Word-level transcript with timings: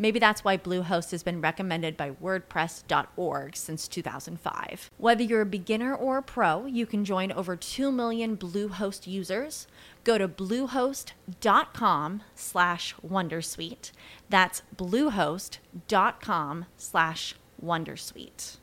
Maybe 0.00 0.18
that's 0.18 0.42
why 0.42 0.56
Bluehost 0.56 1.10
has 1.10 1.22
been 1.22 1.42
recommended 1.42 1.94
by 1.94 2.12
WordPress.org 2.12 3.54
since 3.54 3.86
2005. 3.86 4.90
Whether 4.96 5.22
you're 5.22 5.42
a 5.42 5.46
beginner 5.46 5.94
or 5.94 6.16
a 6.16 6.22
pro, 6.22 6.64
you 6.64 6.86
can 6.86 7.04
join 7.04 7.30
over 7.30 7.54
2 7.54 7.92
million 7.92 8.38
Bluehost 8.38 9.06
users. 9.06 9.66
Go 10.02 10.16
to 10.16 10.26
bluehost.com 10.26 12.22
slash 12.34 12.94
wondersuite. 13.06 13.92
That's 14.30 14.62
bluehost.com 14.74 16.64
slash 16.78 17.34
wondersuite. 17.62 18.56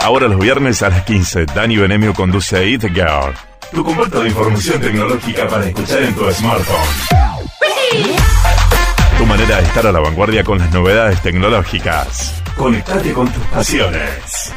Ahora 0.00 0.26
los 0.26 0.40
viernes 0.40 0.82
a 0.82 0.88
las 0.88 1.04
15, 1.04 1.46
Dani 1.46 1.76
Benemio 1.76 2.12
conduce 2.12 2.68
Eat 2.68 2.92
Girl, 2.92 3.34
tu 3.72 3.84
comparto 3.84 4.22
de 4.22 4.30
información 4.30 4.80
tecnológica 4.80 5.46
para 5.46 5.66
escuchar 5.66 6.02
en 6.02 6.14
tu 6.14 6.28
smartphone. 6.32 8.39
Tu 9.20 9.26
manera 9.26 9.58
de 9.58 9.64
estar 9.64 9.86
a 9.86 9.92
la 9.92 10.00
vanguardia 10.00 10.42
con 10.42 10.58
las 10.58 10.72
novedades 10.72 11.20
tecnológicas. 11.20 12.42
Conectate 12.56 13.12
con 13.12 13.30
tus 13.30 13.44
pasiones. 13.48 14.54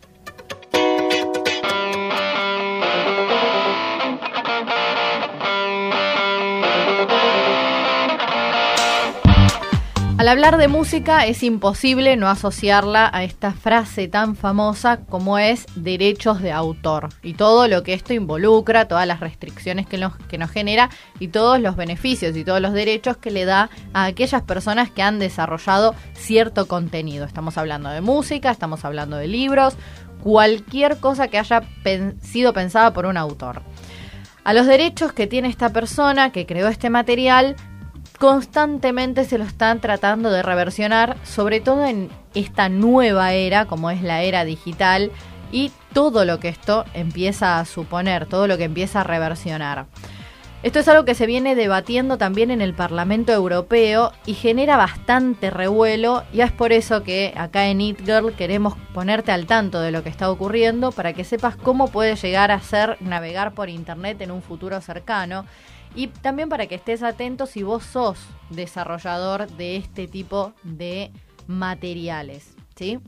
Al 10.26 10.32
hablar 10.32 10.56
de 10.56 10.66
música 10.66 11.24
es 11.24 11.44
imposible 11.44 12.16
no 12.16 12.26
asociarla 12.26 13.08
a 13.12 13.22
esta 13.22 13.52
frase 13.52 14.08
tan 14.08 14.34
famosa 14.34 15.04
como 15.08 15.38
es 15.38 15.66
derechos 15.76 16.42
de 16.42 16.50
autor 16.50 17.10
y 17.22 17.34
todo 17.34 17.68
lo 17.68 17.84
que 17.84 17.94
esto 17.94 18.12
involucra, 18.12 18.88
todas 18.88 19.06
las 19.06 19.20
restricciones 19.20 19.86
que 19.86 19.98
nos, 19.98 20.16
que 20.16 20.36
nos 20.36 20.50
genera 20.50 20.90
y 21.20 21.28
todos 21.28 21.60
los 21.60 21.76
beneficios 21.76 22.36
y 22.36 22.42
todos 22.42 22.60
los 22.60 22.72
derechos 22.72 23.16
que 23.18 23.30
le 23.30 23.44
da 23.44 23.70
a 23.92 24.06
aquellas 24.06 24.42
personas 24.42 24.90
que 24.90 25.00
han 25.00 25.20
desarrollado 25.20 25.94
cierto 26.14 26.66
contenido. 26.66 27.24
Estamos 27.24 27.56
hablando 27.56 27.88
de 27.90 28.00
música, 28.00 28.50
estamos 28.50 28.84
hablando 28.84 29.18
de 29.18 29.28
libros, 29.28 29.76
cualquier 30.24 30.96
cosa 30.96 31.28
que 31.28 31.38
haya 31.38 31.62
sido 32.20 32.52
pensada 32.52 32.92
por 32.92 33.06
un 33.06 33.16
autor. 33.16 33.62
A 34.42 34.54
los 34.54 34.66
derechos 34.66 35.12
que 35.12 35.28
tiene 35.28 35.46
esta 35.46 35.68
persona 35.68 36.32
que 36.32 36.46
creó 36.46 36.66
este 36.66 36.90
material 36.90 37.54
constantemente 38.18 39.24
se 39.24 39.38
lo 39.38 39.44
están 39.44 39.80
tratando 39.80 40.30
de 40.30 40.42
reversionar, 40.42 41.16
sobre 41.24 41.60
todo 41.60 41.84
en 41.84 42.10
esta 42.34 42.68
nueva 42.68 43.32
era, 43.32 43.66
como 43.66 43.90
es 43.90 44.02
la 44.02 44.22
era 44.22 44.44
digital, 44.44 45.10
y 45.52 45.72
todo 45.92 46.24
lo 46.24 46.40
que 46.40 46.48
esto 46.48 46.84
empieza 46.94 47.58
a 47.58 47.64
suponer, 47.64 48.26
todo 48.26 48.46
lo 48.46 48.58
que 48.58 48.64
empieza 48.64 49.00
a 49.00 49.04
reversionar. 49.04 49.86
Esto 50.62 50.80
es 50.80 50.88
algo 50.88 51.04
que 51.04 51.14
se 51.14 51.26
viene 51.26 51.54
debatiendo 51.54 52.18
también 52.18 52.50
en 52.50 52.60
el 52.60 52.74
Parlamento 52.74 53.32
Europeo 53.32 54.12
y 54.24 54.34
genera 54.34 54.76
bastante 54.76 55.50
revuelo 55.50 56.24
y 56.32 56.40
es 56.40 56.50
por 56.50 56.72
eso 56.72 57.04
que 57.04 57.34
acá 57.36 57.68
en 57.68 57.80
It 57.80 58.00
Girl 58.04 58.32
queremos 58.34 58.74
ponerte 58.92 59.30
al 59.30 59.46
tanto 59.46 59.80
de 59.80 59.92
lo 59.92 60.02
que 60.02 60.08
está 60.08 60.30
ocurriendo 60.30 60.90
para 60.92 61.12
que 61.12 61.24
sepas 61.24 61.56
cómo 61.56 61.88
puede 61.88 62.16
llegar 62.16 62.50
a 62.50 62.60
ser 62.60 62.96
navegar 63.00 63.52
por 63.52 63.68
Internet 63.68 64.20
en 64.22 64.32
un 64.32 64.42
futuro 64.42 64.80
cercano 64.80 65.44
y 65.94 66.08
también 66.08 66.48
para 66.48 66.66
que 66.66 66.74
estés 66.74 67.02
atento 67.02 67.46
si 67.46 67.62
vos 67.62 67.84
sos 67.84 68.18
desarrollador 68.50 69.48
de 69.48 69.76
este 69.76 70.08
tipo 70.08 70.52
de 70.62 71.10
materiales. 71.46 72.54
¿sí? 72.74 73.00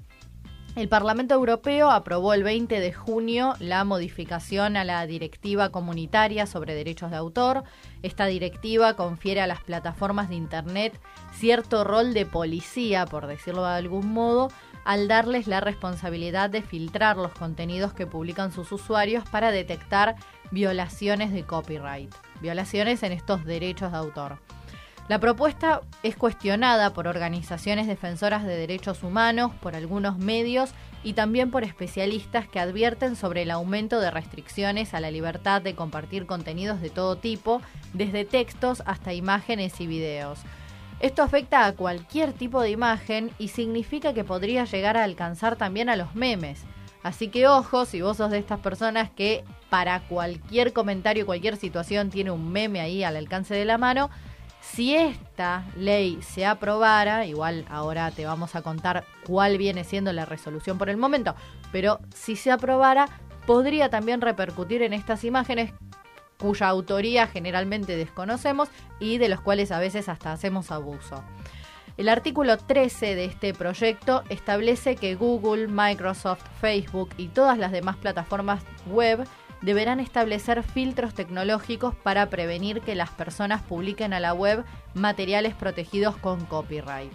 El 0.79 0.89
Parlamento 0.89 1.35
Europeo 1.35 1.91
aprobó 1.91 2.35
el 2.35 2.45
20 2.45 2.79
de 2.79 2.93
junio 2.93 3.55
la 3.59 3.83
modificación 3.83 4.77
a 4.77 4.85
la 4.85 5.05
Directiva 5.07 5.71
Comunitaria 5.71 6.47
sobre 6.47 6.75
Derechos 6.75 7.11
de 7.11 7.17
Autor. 7.17 7.65
Esta 8.03 8.27
directiva 8.27 8.95
confiere 8.95 9.41
a 9.41 9.49
las 9.49 9.61
plataformas 9.65 10.29
de 10.29 10.37
Internet 10.37 11.01
cierto 11.33 11.83
rol 11.83 12.15
de 12.15 12.27
policía, 12.27 13.07
por 13.07 13.27
decirlo 13.27 13.65
de 13.65 13.75
algún 13.75 14.13
modo, 14.13 14.53
al 14.89 15.07
darles 15.07 15.47
la 15.47 15.61
responsabilidad 15.61 16.49
de 16.49 16.63
filtrar 16.63 17.19
los 17.19 17.33
contenidos 17.33 17.93
que 17.93 18.07
publican 18.07 18.53
sus 18.53 18.73
usuarios 18.73 19.23
para 19.29 19.51
detectar 19.51 20.17
violaciones 20.51 21.31
de 21.31 21.45
copyright 21.45 22.11
violaciones 22.41 23.03
en 23.03 23.13
estos 23.13 23.45
derechos 23.45 23.93
de 23.93 23.99
autor. 23.99 24.39
La 25.09 25.19
propuesta 25.19 25.83
es 26.03 26.17
cuestionada 26.17 26.95
por 26.95 27.07
organizaciones 27.07 27.87
defensoras 27.87 28.47
de 28.47 28.57
derechos 28.57 29.03
humanos, 29.03 29.53
por 29.61 29.77
algunos 29.77 30.17
medios 30.17 30.71
y 31.05 31.13
también 31.13 31.51
por 31.51 31.65
especialistas 31.65 32.49
que 32.49 32.59
advierten 32.59 33.15
sobre 33.15 33.43
el 33.43 33.51
aumento 33.51 34.01
de 34.01 34.11
restricciones 34.11 34.95
a 34.95 35.01
la 35.01 35.11
libertad 35.11 35.61
de 35.61 35.75
compartir 35.75 36.25
contenidos 36.25 36.81
de 36.81 36.89
todo 36.89 37.17
tipo, 37.17 37.61
desde 37.93 38.25
textos 38.25 38.83
hasta 38.87 39.13
imágenes 39.13 39.83
y 39.83 39.87
videos. 39.87 40.39
Esto 41.01 41.23
afecta 41.23 41.65
a 41.65 41.73
cualquier 41.75 42.33
tipo 42.33 42.61
de 42.61 42.71
imagen 42.71 43.31
y 43.39 43.49
significa 43.49 44.15
que 44.15 44.25
podría 44.25 44.65
llegar 44.65 44.97
a 44.97 45.05
alcanzar 45.05 45.55
también 45.55 45.89
a 45.89 45.97
los 45.97 46.17
memes. 46.17 46.65
Así 47.05 47.29
que 47.29 47.47
ojo, 47.47 47.85
si 47.85 48.03
vos 48.03 48.17
sos 48.17 48.33
de 48.33 48.39
estas 48.39 48.59
personas 48.59 49.09
que 49.11 49.45
para 49.71 50.01
cualquier 50.09 50.73
comentario, 50.73 51.25
cualquier 51.25 51.57
situación 51.57 52.11
tiene 52.11 52.33
un 52.33 52.51
meme 52.51 52.81
ahí 52.81 53.05
al 53.05 53.17
alcance 53.17 53.55
de 53.55 53.65
la 53.65 53.79
mano, 53.79 54.11
Si 54.61 54.95
esta 54.95 55.65
ley 55.77 56.19
se 56.21 56.45
aprobara, 56.45 57.25
igual 57.27 57.65
ahora 57.71 58.11
te 58.11 58.27
vamos 58.27 58.55
a 58.55 58.63
contar 58.63 59.05
cuál 59.25 59.57
viene 59.57 59.85
siendo 59.85 60.13
la 60.13 60.25
resolución 60.25 60.79
por 60.79 60.91
el 60.91 60.97
momento, 60.97 61.35
pero 61.73 62.01
si 62.15 62.37
se 62.37 62.51
aprobara, 62.51 63.09
podría 63.47 63.89
también 63.89 64.21
repercutir 64.21 64.83
en 64.83 64.93
estas 64.93 65.25
imágenes 65.25 65.73
cuya 66.39 66.69
autoría 66.69 67.27
generalmente 67.27 67.97
desconocemos 67.97 68.69
y 69.01 69.19
de 69.19 69.29
los 69.29 69.41
cuales 69.41 69.73
a 69.73 69.79
veces 69.79 70.09
hasta 70.09 70.33
hacemos 70.33 70.71
abuso. 70.71 71.23
El 71.97 72.09
artículo 72.09 72.59
13 72.59 73.17
de 73.17 73.25
este 73.25 73.53
proyecto 73.53 74.23
establece 74.29 74.95
que 74.95 75.17
Google, 75.17 75.67
Microsoft, 75.67 76.45
Facebook 76.61 77.11
y 77.17 77.27
todas 77.27 77.59
las 77.59 77.73
demás 77.73 77.97
plataformas 77.97 78.63
web 78.87 79.27
deberán 79.63 79.99
establecer 79.99 80.63
filtros 80.63 81.15
tecnológicos 81.15 81.97
para 81.97 82.31
prevenir 82.31 82.83
que 82.83 82.95
las 82.95 83.11
personas 83.11 83.63
publiquen 83.63 84.13
a 84.13 84.21
la 84.21 84.33
web 84.33 84.65
materiales 84.95 85.55
protegidos 85.55 86.17
con 86.17 86.45
copyright. 86.47 87.13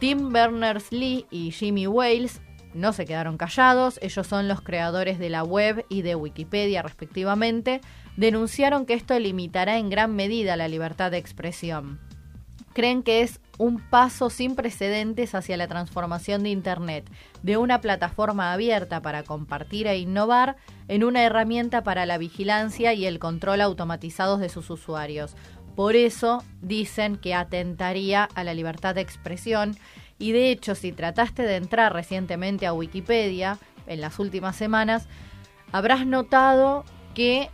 Tim 0.00 0.32
Berners-Lee 0.32 1.26
y 1.30 1.52
Jimmy 1.52 1.86
Wales 1.86 2.40
no 2.74 2.92
se 2.92 3.06
quedaron 3.06 3.38
callados, 3.38 3.98
ellos 4.02 4.26
son 4.26 4.48
los 4.48 4.60
creadores 4.60 5.18
de 5.18 5.30
la 5.30 5.44
web 5.44 5.86
y 5.88 6.02
de 6.02 6.14
Wikipedia 6.14 6.82
respectivamente, 6.82 7.80
denunciaron 8.16 8.86
que 8.86 8.94
esto 8.94 9.18
limitará 9.18 9.78
en 9.78 9.90
gran 9.90 10.14
medida 10.14 10.56
la 10.56 10.68
libertad 10.68 11.10
de 11.10 11.18
expresión 11.18 12.00
creen 12.76 13.02
que 13.02 13.22
es 13.22 13.40
un 13.56 13.80
paso 13.80 14.28
sin 14.28 14.54
precedentes 14.54 15.34
hacia 15.34 15.56
la 15.56 15.66
transformación 15.66 16.42
de 16.42 16.50
Internet, 16.50 17.10
de 17.42 17.56
una 17.56 17.80
plataforma 17.80 18.52
abierta 18.52 19.00
para 19.00 19.22
compartir 19.22 19.86
e 19.86 19.96
innovar, 19.96 20.56
en 20.86 21.02
una 21.02 21.24
herramienta 21.24 21.82
para 21.82 22.04
la 22.04 22.18
vigilancia 22.18 22.92
y 22.92 23.06
el 23.06 23.18
control 23.18 23.62
automatizados 23.62 24.40
de 24.40 24.50
sus 24.50 24.68
usuarios. 24.68 25.36
Por 25.74 25.96
eso 25.96 26.44
dicen 26.60 27.16
que 27.16 27.34
atentaría 27.34 28.24
a 28.34 28.44
la 28.44 28.52
libertad 28.52 28.94
de 28.94 29.00
expresión 29.00 29.74
y 30.18 30.32
de 30.32 30.50
hecho 30.50 30.74
si 30.74 30.92
trataste 30.92 31.44
de 31.44 31.56
entrar 31.56 31.94
recientemente 31.94 32.66
a 32.66 32.74
Wikipedia 32.74 33.56
en 33.86 34.02
las 34.02 34.18
últimas 34.18 34.54
semanas, 34.54 35.08
habrás 35.72 36.06
notado 36.06 36.84
que 37.14 37.48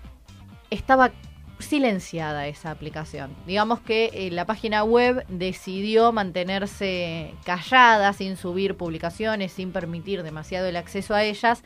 estaba 0.73 1.13
silenciada 1.59 2.47
esa 2.49 2.71
aplicación. 2.71 3.31
Digamos 3.47 3.81
que 3.81 4.11
eh, 4.13 4.31
la 4.31 4.47
página 4.47 4.83
web 4.85 5.25
decidió 5.29 6.13
mantenerse 6.13 7.35
callada, 7.45 8.13
sin 8.13 8.37
subir 8.37 8.77
publicaciones, 8.77 9.53
sin 9.53 9.73
permitir 9.73 10.23
demasiado 10.23 10.67
el 10.67 10.77
acceso 10.77 11.15
a 11.15 11.23
ellas, 11.23 11.63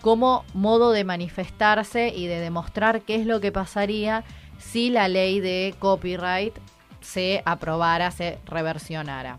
como 0.00 0.44
modo 0.54 0.92
de 0.92 1.04
manifestarse 1.04 2.08
y 2.08 2.26
de 2.26 2.40
demostrar 2.40 3.02
qué 3.02 3.16
es 3.16 3.26
lo 3.26 3.40
que 3.40 3.52
pasaría 3.52 4.24
si 4.58 4.90
la 4.90 5.08
ley 5.08 5.40
de 5.40 5.74
copyright 5.78 6.54
se 7.00 7.42
aprobara, 7.44 8.10
se 8.10 8.38
reversionara. 8.46 9.38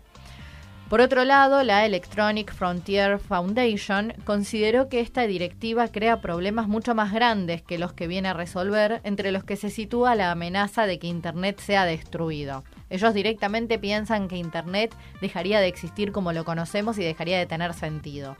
Por 0.88 1.00
otro 1.00 1.24
lado, 1.24 1.64
la 1.64 1.84
Electronic 1.84 2.54
Frontier 2.54 3.18
Foundation 3.18 4.12
consideró 4.24 4.88
que 4.88 5.00
esta 5.00 5.26
directiva 5.26 5.88
crea 5.88 6.20
problemas 6.20 6.68
mucho 6.68 6.94
más 6.94 7.12
grandes 7.12 7.60
que 7.60 7.76
los 7.76 7.92
que 7.92 8.06
viene 8.06 8.28
a 8.28 8.34
resolver, 8.34 9.00
entre 9.02 9.32
los 9.32 9.42
que 9.42 9.56
se 9.56 9.70
sitúa 9.70 10.14
la 10.14 10.30
amenaza 10.30 10.86
de 10.86 11.00
que 11.00 11.08
Internet 11.08 11.58
sea 11.58 11.84
destruido. 11.84 12.62
Ellos 12.88 13.14
directamente 13.14 13.80
piensan 13.80 14.28
que 14.28 14.36
Internet 14.36 14.94
dejaría 15.20 15.58
de 15.58 15.66
existir 15.66 16.12
como 16.12 16.32
lo 16.32 16.44
conocemos 16.44 16.98
y 16.98 17.02
dejaría 17.02 17.38
de 17.38 17.46
tener 17.46 17.74
sentido. 17.74 18.36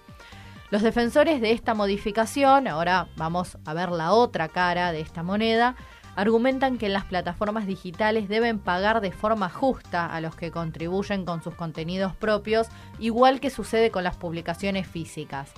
Los 0.71 0.83
defensores 0.83 1.41
de 1.41 1.51
esta 1.51 1.75
modificación, 1.75 2.69
ahora 2.69 3.09
vamos 3.17 3.59
a 3.65 3.75
ver 3.75 3.91
la 3.91 4.13
otra 4.13 4.49
cara 4.49 4.93
de 4.93 5.01
esta 5.01 5.25
moneda, 5.25 5.75
argumentan 6.17 6.79
que 6.79 6.89
las 6.89 7.05
plataformas 7.05 7.67
digitales 7.67 8.29
deben 8.29 8.59
pagar 8.59 9.01
de 9.01 9.13
forma 9.13 9.49
justa 9.49 10.07
a 10.07 10.21
los 10.21 10.35
que 10.35 10.51
contribuyen 10.51 11.25
con 11.25 11.43
sus 11.43 11.55
contenidos 11.55 12.17
propios, 12.17 12.69
igual 12.99 13.39
que 13.39 13.51
sucede 13.51 13.91
con 13.91 14.03
las 14.03 14.17
publicaciones 14.17 14.89
físicas. 14.89 15.53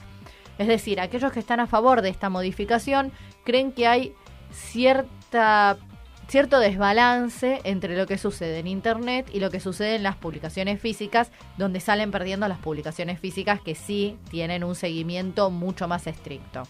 Es 0.59 0.67
decir, 0.67 1.01
aquellos 1.01 1.33
que 1.33 1.41
están 1.41 1.61
a 1.61 1.69
favor 1.69 2.03
de 2.03 2.09
esta 2.09 2.29
modificación 2.29 3.13
creen 3.45 3.71
que 3.71 3.87
hay 3.87 4.15
cierta, 4.51 5.79
cierto 6.27 6.59
desbalance 6.59 7.61
entre 7.63 7.97
lo 7.97 8.09
que 8.09 8.19
sucede 8.19 8.59
en 8.59 8.67
Internet 8.67 9.31
y 9.33 9.39
lo 9.39 9.51
que 9.51 9.61
sucede 9.61 9.95
en 9.95 10.03
las 10.03 10.17
publicaciones 10.17 10.81
físicas, 10.81 11.31
donde 11.57 11.79
salen 11.79 12.11
perdiendo 12.11 12.49
las 12.49 12.59
publicaciones 12.59 13.21
físicas 13.21 13.61
que 13.61 13.77
sí 13.77 14.19
tienen 14.31 14.65
un 14.65 14.75
seguimiento 14.75 15.51
mucho 15.51 15.87
más 15.87 16.09
estricto. 16.09 16.65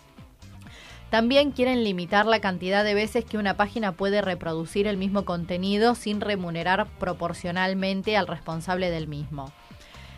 También 1.11 1.53
quieren 1.53 1.85
limitar 1.85 2.27
la 2.27 2.41
cantidad 2.41 2.85
de 2.85 2.95
veces 2.95 3.25
que 3.25 3.39
una 3.39 3.57
página 3.57 3.93
puede 3.93 4.21
reproducir 4.21 4.87
el 4.87 4.99
mismo 4.99 5.25
contenido 5.25 5.95
sin 5.95 6.21
remunerar 6.21 6.87
proporcionalmente 6.99 8.17
al 8.17 8.27
responsable 8.27 8.91
del 8.91 9.09
mismo. 9.09 9.51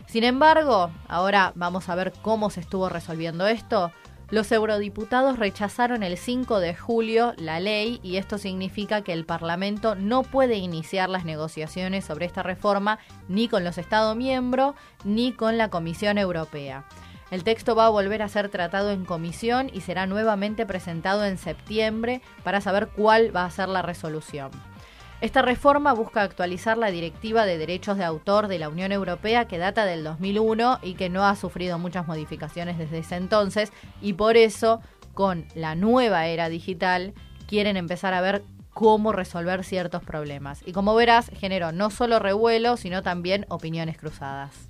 Sin 0.06 0.24
embargo, 0.24 0.90
ahora 1.06 1.52
vamos 1.54 1.88
a 1.88 1.94
ver 1.94 2.12
cómo 2.22 2.50
se 2.50 2.58
estuvo 2.58 2.88
resolviendo 2.88 3.46
esto. 3.46 3.92
Los 4.30 4.50
eurodiputados 4.50 5.38
rechazaron 5.38 6.02
el 6.02 6.16
5 6.16 6.58
de 6.58 6.74
julio 6.74 7.34
la 7.36 7.60
ley 7.60 8.00
y 8.02 8.16
esto 8.16 8.36
significa 8.36 9.02
que 9.02 9.12
el 9.12 9.24
Parlamento 9.24 9.94
no 9.94 10.24
puede 10.24 10.56
iniciar 10.56 11.08
las 11.08 11.24
negociaciones 11.24 12.04
sobre 12.04 12.26
esta 12.26 12.42
reforma 12.42 12.98
ni 13.28 13.46
con 13.46 13.62
los 13.62 13.78
Estados 13.78 14.16
miembros 14.16 14.74
ni 15.04 15.32
con 15.32 15.56
la 15.58 15.68
Comisión 15.68 16.18
Europea. 16.18 16.84
El 17.30 17.44
texto 17.44 17.76
va 17.76 17.86
a 17.86 17.90
volver 17.90 18.22
a 18.22 18.28
ser 18.28 18.48
tratado 18.48 18.90
en 18.90 19.04
comisión 19.04 19.70
y 19.72 19.82
será 19.82 20.06
nuevamente 20.06 20.66
presentado 20.66 21.24
en 21.24 21.38
septiembre 21.38 22.22
para 22.42 22.60
saber 22.60 22.88
cuál 22.88 23.34
va 23.34 23.44
a 23.44 23.50
ser 23.50 23.68
la 23.68 23.82
resolución. 23.82 24.50
Esta 25.20 25.42
reforma 25.42 25.92
busca 25.92 26.22
actualizar 26.22 26.78
la 26.78 26.90
Directiva 26.90 27.44
de 27.44 27.58
Derechos 27.58 27.98
de 27.98 28.04
Autor 28.04 28.48
de 28.48 28.58
la 28.58 28.70
Unión 28.70 28.90
Europea 28.90 29.46
que 29.46 29.58
data 29.58 29.84
del 29.84 30.02
2001 30.02 30.78
y 30.82 30.94
que 30.94 31.10
no 31.10 31.24
ha 31.26 31.36
sufrido 31.36 31.78
muchas 31.78 32.06
modificaciones 32.06 32.78
desde 32.78 32.98
ese 32.98 33.16
entonces 33.16 33.70
y 34.00 34.14
por 34.14 34.38
eso 34.38 34.80
con 35.12 35.44
la 35.54 35.74
nueva 35.74 36.26
era 36.26 36.48
digital 36.48 37.12
quieren 37.46 37.76
empezar 37.76 38.14
a 38.14 38.22
ver 38.22 38.42
cómo 38.72 39.12
resolver 39.12 39.62
ciertos 39.62 40.02
problemas. 40.02 40.62
Y 40.64 40.72
como 40.72 40.94
verás, 40.94 41.30
generó 41.38 41.70
no 41.70 41.90
solo 41.90 42.18
revuelo, 42.18 42.78
sino 42.78 43.02
también 43.02 43.44
opiniones 43.50 43.98
cruzadas. 43.98 44.69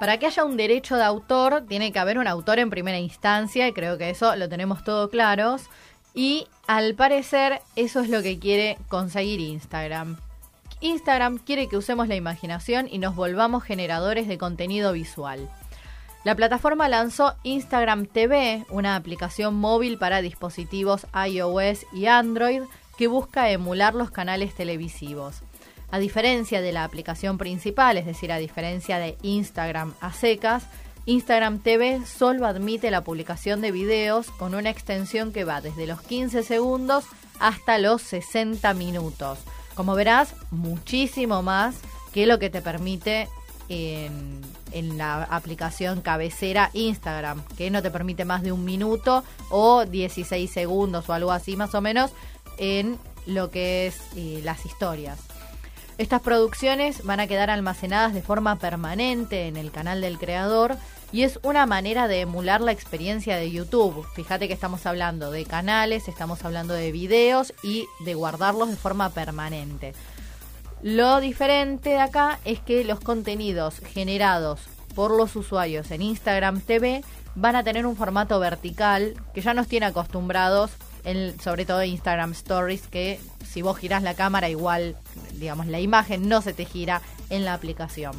Para 0.00 0.18
que 0.18 0.26
haya 0.26 0.44
un 0.44 0.56
derecho 0.56 0.96
de 0.96 1.04
autor, 1.04 1.64
tiene 1.68 1.92
que 1.92 1.98
haber 1.98 2.18
un 2.18 2.26
autor 2.26 2.58
en 2.58 2.70
primera 2.70 2.98
instancia, 2.98 3.68
y 3.68 3.72
creo 3.72 3.96
que 3.96 4.10
eso 4.10 4.34
lo 4.36 4.48
tenemos 4.48 4.84
todo 4.84 5.08
claros. 5.08 5.62
Y 6.14 6.46
al 6.66 6.94
parecer, 6.94 7.60
eso 7.76 8.00
es 8.00 8.08
lo 8.08 8.22
que 8.22 8.38
quiere 8.38 8.78
conseguir 8.88 9.40
Instagram. 9.40 10.16
Instagram 10.80 11.38
quiere 11.38 11.68
que 11.68 11.76
usemos 11.76 12.08
la 12.08 12.16
imaginación 12.16 12.88
y 12.90 12.98
nos 12.98 13.16
volvamos 13.16 13.62
generadores 13.62 14.28
de 14.28 14.36
contenido 14.36 14.92
visual. 14.92 15.48
La 16.24 16.34
plataforma 16.34 16.88
lanzó 16.88 17.34
Instagram 17.42 18.06
TV, 18.06 18.64
una 18.70 18.96
aplicación 18.96 19.54
móvil 19.54 19.98
para 19.98 20.22
dispositivos 20.22 21.06
iOS 21.14 21.86
y 21.92 22.06
Android 22.06 22.62
que 22.96 23.08
busca 23.08 23.50
emular 23.50 23.94
los 23.94 24.10
canales 24.10 24.54
televisivos. 24.54 25.42
A 25.94 26.00
diferencia 26.00 26.60
de 26.60 26.72
la 26.72 26.82
aplicación 26.82 27.38
principal, 27.38 27.96
es 27.96 28.04
decir, 28.04 28.32
a 28.32 28.38
diferencia 28.38 28.98
de 28.98 29.16
Instagram 29.22 29.94
a 30.00 30.12
secas, 30.12 30.64
Instagram 31.06 31.60
TV 31.60 32.04
solo 32.04 32.46
admite 32.46 32.90
la 32.90 33.04
publicación 33.04 33.60
de 33.60 33.70
videos 33.70 34.28
con 34.32 34.56
una 34.56 34.70
extensión 34.70 35.32
que 35.32 35.44
va 35.44 35.60
desde 35.60 35.86
los 35.86 36.02
15 36.02 36.42
segundos 36.42 37.04
hasta 37.38 37.78
los 37.78 38.02
60 38.02 38.74
minutos. 38.74 39.38
Como 39.76 39.94
verás, 39.94 40.34
muchísimo 40.50 41.44
más 41.44 41.76
que 42.12 42.26
lo 42.26 42.40
que 42.40 42.50
te 42.50 42.60
permite 42.60 43.28
en, 43.68 44.42
la 44.98 45.22
aplicación 45.22 46.00
cabecera 46.00 46.70
Instagram, 46.72 47.40
que 47.56 47.70
no 47.70 47.82
te 47.82 47.92
permite 47.92 48.24
más 48.24 48.42
de 48.42 48.50
un 48.50 48.64
minuto 48.64 49.22
o 49.48 49.84
16 49.84 50.50
segundos 50.50 51.08
o 51.08 51.12
algo 51.12 51.30
así 51.30 51.54
más 51.56 51.72
o 51.76 51.80
menos 51.80 52.10
en 52.58 52.98
lo 53.26 53.52
que 53.52 53.86
es 53.86 54.00
eh, 54.16 54.40
las 54.42 54.66
historias. 54.66 55.33
Estas 55.96 56.22
producciones 56.22 57.04
van 57.04 57.20
a 57.20 57.28
quedar 57.28 57.50
almacenadas 57.50 58.14
de 58.14 58.22
forma 58.22 58.56
permanente 58.56 59.46
en 59.46 59.56
el 59.56 59.70
canal 59.70 60.00
del 60.00 60.18
creador 60.18 60.76
y 61.12 61.22
es 61.22 61.38
una 61.44 61.66
manera 61.66 62.08
de 62.08 62.22
emular 62.22 62.60
la 62.60 62.72
experiencia 62.72 63.36
de 63.36 63.52
YouTube. 63.52 64.04
Fíjate 64.16 64.48
que 64.48 64.54
estamos 64.54 64.86
hablando 64.86 65.30
de 65.30 65.44
canales, 65.44 66.08
estamos 66.08 66.44
hablando 66.44 66.74
de 66.74 66.90
videos 66.90 67.54
y 67.62 67.86
de 68.04 68.14
guardarlos 68.14 68.70
de 68.70 68.76
forma 68.76 69.10
permanente. 69.10 69.94
Lo 70.82 71.20
diferente 71.20 71.90
de 71.90 72.00
acá 72.00 72.40
es 72.44 72.58
que 72.58 72.82
los 72.82 72.98
contenidos 72.98 73.78
generados 73.78 74.62
por 74.96 75.12
los 75.12 75.36
usuarios 75.36 75.92
en 75.92 76.02
Instagram 76.02 76.60
TV 76.60 77.04
van 77.36 77.54
a 77.54 77.62
tener 77.62 77.86
un 77.86 77.96
formato 77.96 78.40
vertical 78.40 79.14
que 79.32 79.42
ya 79.42 79.54
nos 79.54 79.68
tiene 79.68 79.86
acostumbrados, 79.86 80.72
en, 81.04 81.38
sobre 81.40 81.64
todo 81.64 81.84
Instagram 81.84 82.32
Stories, 82.32 82.86
que 82.88 83.20
si 83.46 83.62
vos 83.62 83.78
girás 83.78 84.02
la 84.02 84.14
cámara 84.14 84.48
igual, 84.48 84.96
digamos, 85.34 85.66
la 85.66 85.80
imagen 85.80 86.28
no 86.28 86.42
se 86.42 86.52
te 86.52 86.64
gira 86.64 87.02
en 87.30 87.44
la 87.44 87.54
aplicación. 87.54 88.14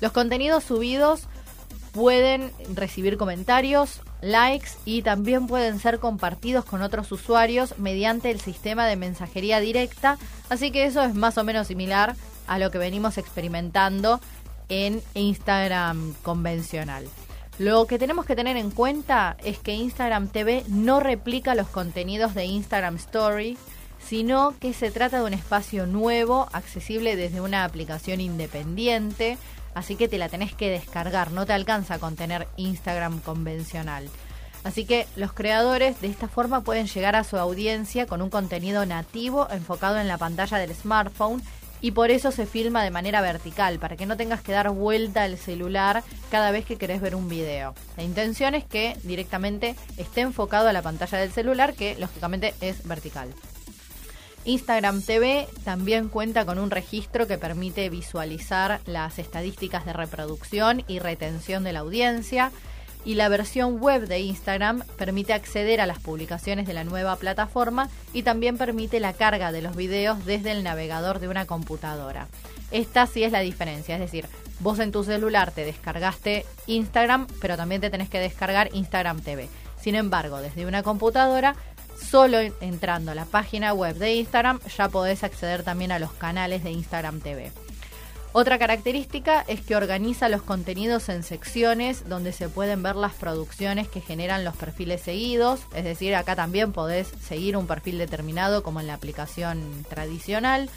Los 0.00 0.12
contenidos 0.12 0.64
subidos 0.64 1.28
pueden 1.92 2.52
recibir 2.74 3.16
comentarios, 3.16 4.00
likes 4.20 4.70
y 4.84 5.02
también 5.02 5.46
pueden 5.46 5.80
ser 5.80 5.98
compartidos 5.98 6.64
con 6.64 6.82
otros 6.82 7.10
usuarios 7.12 7.78
mediante 7.78 8.30
el 8.30 8.40
sistema 8.40 8.86
de 8.86 8.96
mensajería 8.96 9.60
directa, 9.60 10.18
así 10.48 10.70
que 10.70 10.84
eso 10.84 11.02
es 11.02 11.14
más 11.14 11.38
o 11.38 11.44
menos 11.44 11.66
similar 11.66 12.14
a 12.46 12.58
lo 12.58 12.70
que 12.70 12.78
venimos 12.78 13.18
experimentando 13.18 14.20
en 14.68 15.02
Instagram 15.14 16.14
convencional. 16.22 17.06
Lo 17.58 17.86
que 17.86 17.98
tenemos 17.98 18.24
que 18.24 18.36
tener 18.36 18.56
en 18.56 18.70
cuenta 18.70 19.36
es 19.42 19.58
que 19.58 19.74
Instagram 19.74 20.28
TV 20.28 20.62
no 20.68 21.00
replica 21.00 21.56
los 21.56 21.66
contenidos 21.66 22.34
de 22.34 22.44
Instagram 22.44 22.94
Story, 22.96 23.58
sino 23.98 24.54
que 24.60 24.72
se 24.72 24.92
trata 24.92 25.18
de 25.18 25.24
un 25.24 25.34
espacio 25.34 25.86
nuevo, 25.86 26.48
accesible 26.52 27.16
desde 27.16 27.40
una 27.40 27.64
aplicación 27.64 28.20
independiente, 28.20 29.38
así 29.74 29.96
que 29.96 30.06
te 30.06 30.18
la 30.18 30.28
tenés 30.28 30.54
que 30.54 30.70
descargar, 30.70 31.32
no 31.32 31.46
te 31.46 31.52
alcanza 31.52 31.98
con 31.98 32.14
tener 32.14 32.46
Instagram 32.56 33.18
convencional. 33.20 34.08
Así 34.62 34.84
que 34.84 35.08
los 35.16 35.32
creadores 35.32 36.00
de 36.00 36.08
esta 36.08 36.28
forma 36.28 36.62
pueden 36.62 36.86
llegar 36.86 37.16
a 37.16 37.24
su 37.24 37.38
audiencia 37.38 38.06
con 38.06 38.22
un 38.22 38.30
contenido 38.30 38.86
nativo 38.86 39.48
enfocado 39.50 39.98
en 39.98 40.06
la 40.06 40.18
pantalla 40.18 40.58
del 40.58 40.74
smartphone 40.74 41.42
y 41.80 41.92
por 41.92 42.10
eso 42.10 42.30
se 42.30 42.46
filma 42.46 42.82
de 42.82 42.90
manera 42.90 43.20
vertical, 43.20 43.78
para 43.78 43.96
que 43.96 44.06
no 44.06 44.16
tengas 44.16 44.42
que 44.42 44.52
dar 44.52 44.70
vuelta 44.70 45.22
al 45.22 45.38
celular 45.38 46.02
cada 46.30 46.50
vez 46.50 46.64
que 46.64 46.76
querés 46.76 47.00
ver 47.00 47.14
un 47.14 47.28
video. 47.28 47.74
La 47.96 48.02
intención 48.02 48.54
es 48.54 48.64
que 48.64 48.96
directamente 49.02 49.74
esté 49.96 50.22
enfocado 50.22 50.68
a 50.68 50.72
la 50.72 50.82
pantalla 50.82 51.18
del 51.18 51.32
celular, 51.32 51.74
que 51.74 51.96
lógicamente 51.98 52.54
es 52.60 52.86
vertical. 52.86 53.32
Instagram 54.44 55.02
TV 55.02 55.46
también 55.64 56.08
cuenta 56.08 56.46
con 56.46 56.58
un 56.58 56.70
registro 56.70 57.26
que 57.26 57.36
permite 57.36 57.90
visualizar 57.90 58.80
las 58.86 59.18
estadísticas 59.18 59.84
de 59.84 59.92
reproducción 59.92 60.84
y 60.88 61.00
retención 61.00 61.64
de 61.64 61.72
la 61.72 61.80
audiencia 61.80 62.50
y 63.04 63.14
la 63.14 63.28
versión 63.28 63.80
web 63.80 64.06
de 64.06 64.20
Instagram 64.20 64.82
permite 64.96 65.32
acceder 65.32 65.80
a 65.80 65.86
las 65.86 65.98
publicaciones 65.98 66.66
de 66.66 66.74
la 66.74 66.84
nueva 66.84 67.16
plataforma 67.16 67.88
y 68.12 68.22
también 68.22 68.58
permite 68.58 69.00
la 69.00 69.12
carga 69.12 69.52
de 69.52 69.62
los 69.62 69.76
videos 69.76 70.24
desde 70.24 70.52
el 70.52 70.62
navegador 70.62 71.18
de 71.18 71.28
una 71.28 71.46
computadora. 71.46 72.28
Esta 72.70 73.06
sí 73.06 73.24
es 73.24 73.32
la 73.32 73.40
diferencia, 73.40 73.94
es 73.94 74.00
decir, 74.00 74.26
vos 74.60 74.78
en 74.78 74.92
tu 74.92 75.04
celular 75.04 75.52
te 75.52 75.64
descargaste 75.64 76.44
Instagram, 76.66 77.26
pero 77.40 77.56
también 77.56 77.80
te 77.80 77.90
tenés 77.90 78.10
que 78.10 78.18
descargar 78.18 78.68
Instagram 78.74 79.20
TV. 79.22 79.48
Sin 79.80 79.94
embargo, 79.94 80.40
desde 80.40 80.66
una 80.66 80.82
computadora, 80.82 81.56
solo 81.98 82.38
entrando 82.38 83.12
a 83.12 83.14
la 83.14 83.24
página 83.24 83.72
web 83.72 83.96
de 83.96 84.14
Instagram 84.14 84.60
ya 84.76 84.88
podés 84.88 85.24
acceder 85.24 85.62
también 85.62 85.92
a 85.92 85.98
los 85.98 86.12
canales 86.12 86.62
de 86.62 86.72
Instagram 86.72 87.20
TV. 87.20 87.52
Otra 88.32 88.58
característica 88.58 89.42
es 89.48 89.62
que 89.62 89.74
organiza 89.74 90.28
los 90.28 90.42
contenidos 90.42 91.08
en 91.08 91.22
secciones 91.22 92.08
donde 92.08 92.32
se 92.32 92.50
pueden 92.50 92.82
ver 92.82 92.94
las 92.94 93.14
producciones 93.14 93.88
que 93.88 94.02
generan 94.02 94.44
los 94.44 94.54
perfiles 94.54 95.00
seguidos, 95.00 95.60
es 95.74 95.84
decir, 95.84 96.14
acá 96.14 96.36
también 96.36 96.72
podés 96.72 97.08
seguir 97.26 97.56
un 97.56 97.66
perfil 97.66 97.96
determinado 97.96 98.62
como 98.62 98.80
en 98.80 98.86
la 98.86 98.94
aplicación 98.94 99.84
tradicional. 99.88 100.68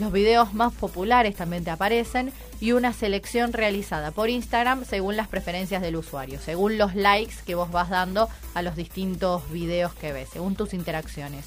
Los 0.00 0.12
videos 0.12 0.52
más 0.52 0.74
populares 0.74 1.36
también 1.36 1.64
te 1.64 1.70
aparecen 1.70 2.32
y 2.60 2.72
una 2.72 2.92
selección 2.92 3.52
realizada 3.52 4.10
por 4.10 4.28
Instagram 4.28 4.84
según 4.84 5.16
las 5.16 5.28
preferencias 5.28 5.80
del 5.80 5.96
usuario, 5.96 6.38
según 6.38 6.76
los 6.76 6.94
likes 6.96 7.36
que 7.46 7.54
vos 7.54 7.70
vas 7.70 7.88
dando 7.88 8.28
a 8.54 8.62
los 8.62 8.76
distintos 8.76 9.48
videos 9.50 9.94
que 9.94 10.12
ves, 10.12 10.28
según 10.30 10.56
tus 10.56 10.74
interacciones. 10.74 11.46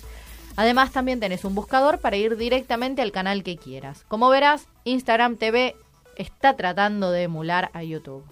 Además 0.60 0.92
también 0.92 1.22
tenés 1.22 1.46
un 1.46 1.56
buscador 1.56 2.00
para 2.00 2.18
ir 2.18 2.36
directamente 2.36 3.02
al 3.02 3.14
canal 3.14 3.44
que 3.44 3.56
quieras. 3.56 4.04
Como 4.10 4.28
verás, 4.28 4.68
Instagram 4.84 5.38
TV 5.38 5.74
está 6.18 6.58
tratando 6.58 7.12
de 7.12 7.24
emular 7.24 7.72
a 7.72 7.82
YouTube. 7.82 8.26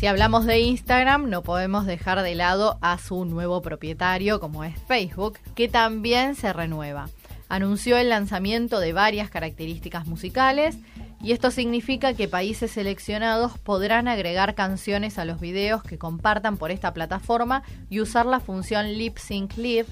Si 0.00 0.08
hablamos 0.08 0.46
de 0.46 0.58
Instagram, 0.58 1.30
no 1.30 1.42
podemos 1.42 1.86
dejar 1.86 2.22
de 2.22 2.34
lado 2.34 2.76
a 2.80 2.98
su 2.98 3.24
nuevo 3.24 3.62
propietario, 3.62 4.40
como 4.40 4.64
es 4.64 4.76
Facebook, 4.88 5.38
que 5.54 5.68
también 5.68 6.34
se 6.34 6.52
renueva 6.52 7.08
anunció 7.52 7.98
el 7.98 8.08
lanzamiento 8.08 8.80
de 8.80 8.94
varias 8.94 9.28
características 9.28 10.06
musicales 10.06 10.78
y 11.22 11.32
esto 11.32 11.50
significa 11.50 12.14
que 12.14 12.26
países 12.26 12.70
seleccionados 12.70 13.58
podrán 13.58 14.08
agregar 14.08 14.54
canciones 14.54 15.18
a 15.18 15.26
los 15.26 15.38
videos 15.38 15.82
que 15.82 15.98
compartan 15.98 16.56
por 16.56 16.70
esta 16.70 16.94
plataforma 16.94 17.62
y 17.90 18.00
usar 18.00 18.24
la 18.24 18.40
función 18.40 18.94
Lip 18.94 19.18
Sync 19.18 19.58
Live 19.58 19.88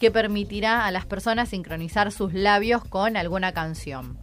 que 0.00 0.10
permitirá 0.10 0.86
a 0.86 0.90
las 0.90 1.06
personas 1.06 1.50
sincronizar 1.50 2.10
sus 2.10 2.34
labios 2.34 2.82
con 2.84 3.16
alguna 3.16 3.52
canción. 3.52 4.18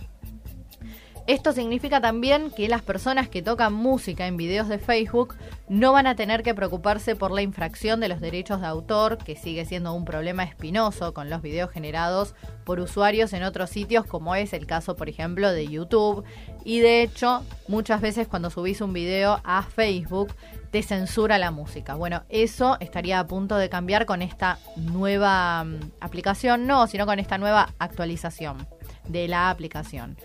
Esto 1.28 1.54
significa 1.54 2.02
también 2.02 2.52
que 2.52 2.68
las 2.68 2.82
personas 2.82 3.30
que 3.30 3.42
tocan 3.42 3.74
música 3.74 4.26
en 4.28 4.38
videos 4.38 4.68
de 4.68 4.80
Facebook 4.80 5.36
no 5.70 5.94
van 5.94 6.08
a 6.08 6.16
tener 6.16 6.42
que 6.42 6.56
preocuparse 6.56 7.16
por 7.16 7.32
la 7.32 7.42
infracción 7.44 8.00
de 8.00 8.08
los 8.08 8.20
derechos 8.20 8.62
de 8.62 8.68
autor, 8.68 9.18
que 9.20 9.36
sigue 9.36 9.66
siendo 9.66 9.94
un 9.94 10.04
problema 10.04 10.44
espinoso 10.44 11.14
con 11.14 11.30
los 11.30 11.42
videos 11.42 11.70
generados 11.70 12.34
por 12.66 12.80
usuarios 12.80 13.34
en 13.34 13.44
otros 13.44 13.70
sitios, 13.70 14.06
como 14.06 14.36
es 14.36 14.54
el 14.54 14.66
caso, 14.66 14.96
por 14.96 15.10
ejemplo, 15.10 15.52
de 15.52 15.68
YouTube. 15.68 16.24
Y 16.66 16.80
de 16.80 17.04
hecho, 17.04 17.44
muchas 17.68 18.02
veces 18.02 18.28
cuando 18.28 18.50
subís 18.50 18.82
un 18.82 18.92
video 18.92 19.40
a 19.44 19.64
Facebook, 19.64 20.34
te 20.72 20.82
censura 20.82 21.38
la 21.38 21.52
música. 21.52 21.96
Bueno, 21.96 22.24
eso 22.30 22.78
estaría 22.80 23.20
a 23.20 23.28
punto 23.28 23.58
de 23.58 23.70
cambiar 23.70 24.06
con 24.06 24.22
esta 24.22 24.58
nueva 24.76 25.64
mm, 25.66 25.92
aplicación, 26.00 26.66
no, 26.66 26.88
sino 26.88 27.06
con 27.06 27.20
esta 27.20 27.38
nueva 27.38 27.70
actualización 27.78 28.68
de 29.08 29.28
la 29.28 29.50
aplicación. 29.50 30.18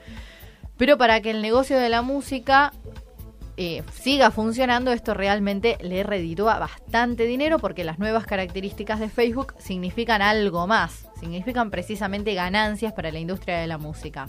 Pero 0.76 0.98
para 0.98 1.20
que 1.20 1.30
el 1.30 1.42
negocio 1.42 1.78
de 1.78 1.88
la 1.88 2.02
música 2.02 2.72
eh, 3.58 3.82
siga 3.90 4.30
funcionando, 4.30 4.92
esto 4.92 5.14
realmente 5.14 5.78
le 5.80 6.02
reditúa 6.02 6.58
bastante 6.58 7.24
dinero 7.24 7.58
porque 7.58 7.84
las 7.84 7.98
nuevas 7.98 8.26
características 8.26 9.00
de 9.00 9.08
Facebook 9.08 9.54
significan 9.58 10.20
algo 10.20 10.66
más, 10.66 11.08
significan 11.18 11.70
precisamente 11.70 12.34
ganancias 12.34 12.92
para 12.92 13.10
la 13.10 13.18
industria 13.18 13.58
de 13.58 13.66
la 13.66 13.78
música. 13.78 14.26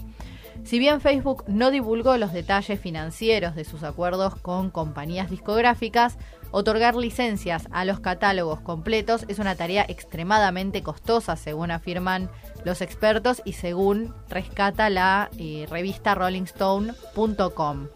Si 0.64 0.80
bien 0.80 1.02
Facebook 1.02 1.44
no 1.48 1.72
divulgó 1.72 2.18
los 2.18 2.34
detalles 2.34 2.80
financieros 2.80 3.56
de 3.56 3.66
sus 3.66 3.84
acuerdos 3.84 4.36
con 4.36 4.70
compañías 4.70 5.30
discográficas, 5.30 6.18
otorgar 6.52 6.96
licencias 6.96 7.68
a 7.72 7.84
los 7.86 8.00
catálogos 8.00 8.62
completos 8.62 9.26
es 9.28 9.40
una 9.40 9.56
tarea 9.56 9.86
extremadamente 9.88 10.84
costosa, 10.84 11.36
según 11.36 11.72
afirman 11.72 12.30
los 12.68 12.82
expertos 12.82 13.42
y 13.46 13.54
según 13.54 14.14
rescata 14.30 14.90
la 14.90 15.30
eh, 15.40 15.66
revista 15.70 16.16
rollingstone.com. 16.16 17.88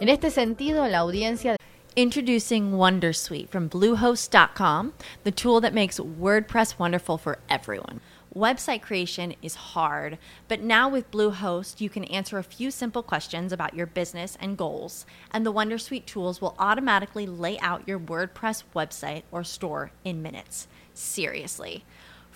En 0.00 0.08
este 0.08 0.32
sentido, 0.32 0.88
la 0.88 0.98
audiencia 0.98 1.56
Introducing 1.94 2.72
Wondersuite 2.72 3.48
from 3.48 3.68
Bluehost.com, 3.68 4.94
the 5.22 5.30
tool 5.30 5.60
that 5.60 5.72
makes 5.72 6.00
WordPress 6.00 6.76
wonderful 6.78 7.18
for 7.18 7.38
everyone. 7.48 8.00
Website 8.34 8.82
creation 8.82 9.34
is 9.42 9.54
hard, 9.74 10.18
but 10.48 10.60
now 10.60 10.88
with 10.88 11.10
Bluehost, 11.12 11.80
you 11.80 11.88
can 11.88 12.04
answer 12.04 12.38
a 12.38 12.42
few 12.42 12.72
simple 12.72 13.04
questions 13.04 13.52
about 13.52 13.74
your 13.74 13.86
business 13.86 14.36
and 14.40 14.58
goals, 14.58 15.06
and 15.32 15.46
the 15.46 15.52
Wondersuite 15.52 16.04
tools 16.04 16.40
will 16.40 16.56
automatically 16.58 17.26
lay 17.26 17.58
out 17.60 17.86
your 17.86 18.00
WordPress 18.00 18.64
website 18.74 19.22
or 19.30 19.44
store 19.44 19.92
in 20.04 20.20
minutes. 20.20 20.66
Seriously. 20.94 21.84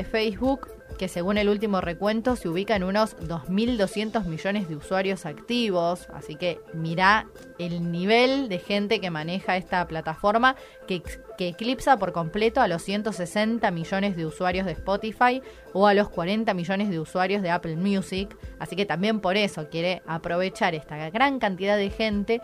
De 0.00 0.04
Facebook 0.04 0.68
que 0.98 1.08
según 1.08 1.38
el 1.38 1.48
último 1.48 1.80
recuento 1.80 2.36
se 2.36 2.48
ubica 2.48 2.76
en 2.76 2.84
unos 2.84 3.16
2.200 3.18 4.24
millones 4.24 4.68
de 4.68 4.76
usuarios 4.76 5.24
activos, 5.24 6.08
así 6.12 6.36
que 6.36 6.60
mirá 6.74 7.26
el 7.58 7.90
nivel 7.90 8.48
de 8.48 8.58
gente 8.58 9.00
que 9.00 9.10
maneja 9.10 9.56
esta 9.56 9.86
plataforma 9.86 10.56
que, 10.86 11.02
que 11.38 11.48
eclipsa 11.48 11.98
por 11.98 12.12
completo 12.12 12.60
a 12.60 12.68
los 12.68 12.82
160 12.82 13.70
millones 13.70 14.16
de 14.16 14.26
usuarios 14.26 14.66
de 14.66 14.72
Spotify 14.72 15.42
o 15.72 15.86
a 15.86 15.94
los 15.94 16.10
40 16.10 16.52
millones 16.54 16.90
de 16.90 17.00
usuarios 17.00 17.40
de 17.40 17.50
Apple 17.50 17.76
Music, 17.76 18.36
así 18.58 18.76
que 18.76 18.86
también 18.86 19.20
por 19.20 19.36
eso 19.36 19.68
quiere 19.70 20.02
aprovechar 20.06 20.74
esta 20.74 21.08
gran 21.10 21.38
cantidad 21.38 21.76
de 21.76 21.90
gente 21.90 22.42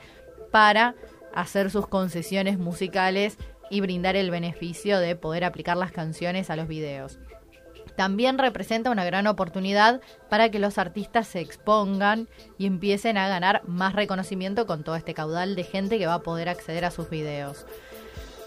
para 0.50 0.94
hacer 1.34 1.70
sus 1.70 1.86
concesiones 1.86 2.58
musicales 2.58 3.36
y 3.68 3.80
brindar 3.80 4.16
el 4.16 4.30
beneficio 4.30 4.98
de 4.98 5.16
poder 5.16 5.44
aplicar 5.44 5.76
las 5.76 5.92
canciones 5.92 6.48
a 6.50 6.56
los 6.56 6.68
videos 6.68 7.18
también 7.96 8.38
representa 8.38 8.90
una 8.90 9.04
gran 9.04 9.26
oportunidad 9.26 10.00
para 10.28 10.50
que 10.50 10.58
los 10.58 10.78
artistas 10.78 11.26
se 11.26 11.40
expongan 11.40 12.28
y 12.58 12.66
empiecen 12.66 13.18
a 13.18 13.28
ganar 13.28 13.62
más 13.66 13.94
reconocimiento 13.94 14.66
con 14.66 14.84
todo 14.84 14.96
este 14.96 15.14
caudal 15.14 15.56
de 15.56 15.64
gente 15.64 15.98
que 15.98 16.06
va 16.06 16.14
a 16.14 16.22
poder 16.22 16.48
acceder 16.48 16.84
a 16.84 16.90
sus 16.90 17.10
videos. 17.10 17.66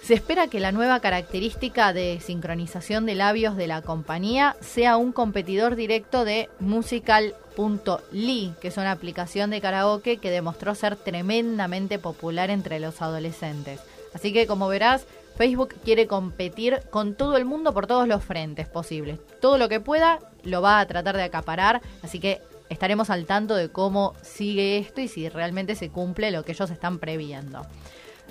Se 0.02 0.14
espera 0.16 0.48
que 0.48 0.60
la 0.60 0.72
nueva 0.72 1.02
característica 1.02 1.94
de 1.94 2.20
sincronización 2.20 3.06
de 3.06 3.16
labios 3.16 3.56
de 3.56 3.68
la 3.68 3.82
compañía 3.82 4.56
sea 4.60 4.98
un 4.98 5.12
competidor 5.12 5.76
directo 5.76 6.26
de 6.26 6.50
musical.ly, 6.60 8.54
que 8.60 8.68
es 8.70 8.78
una 8.78 8.92
aplicación 8.92 9.52
de 9.52 9.62
karaoke 9.62 10.18
que 10.18 10.32
demostró 10.32 10.74
ser 10.74 10.96
tremendamente 10.96 12.00
popular 12.00 12.50
entre 12.50 12.80
los 12.80 13.02
adolescentes. 13.04 13.82
Así 14.14 14.34
que 14.34 14.48
como 14.48 14.68
verás, 14.68 15.06
Facebook 15.38 15.76
quiere 15.84 16.08
competir 16.08 16.82
con 16.90 17.16
todo 17.16 17.38
el 17.38 17.46
mundo 17.46 17.74
por 17.74 17.88
todos 17.88 18.08
los 18.08 18.24
frentes 18.24 18.68
posibles. 18.68 19.20
Todo 19.40 19.58
lo 19.58 19.70
que 19.70 19.80
pueda 19.80 20.20
lo 20.44 20.62
va 20.62 20.80
a 20.80 20.86
tratar 20.86 21.16
de 21.16 21.24
acaparar, 21.24 21.82
así 22.02 22.20
que 22.20 22.42
estaremos 22.70 23.10
al 23.10 23.26
tanto 23.26 23.56
de 23.56 23.70
cómo 23.70 24.14
sigue 24.22 24.78
esto 24.78 25.02
y 25.02 25.08
si 25.08 25.30
realmente 25.30 25.76
se 25.76 25.90
cumple 25.90 26.32
lo 26.32 26.44
que 26.44 26.52
ellos 26.52 26.70
están 26.72 27.00
previendo. 27.00 27.66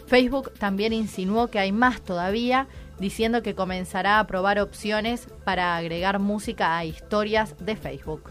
Facebook 0.07 0.53
también 0.59 0.93
insinuó 0.93 1.49
que 1.49 1.59
hay 1.59 1.73
más 1.73 2.01
todavía, 2.01 2.67
diciendo 2.99 3.43
que 3.43 3.55
comenzará 3.55 4.19
a 4.19 4.27
probar 4.27 4.59
opciones 4.59 5.29
para 5.45 5.77
agregar 5.77 6.19
música 6.19 6.77
a 6.77 6.85
historias 6.85 7.55
de 7.59 7.77
Facebook. 7.77 8.31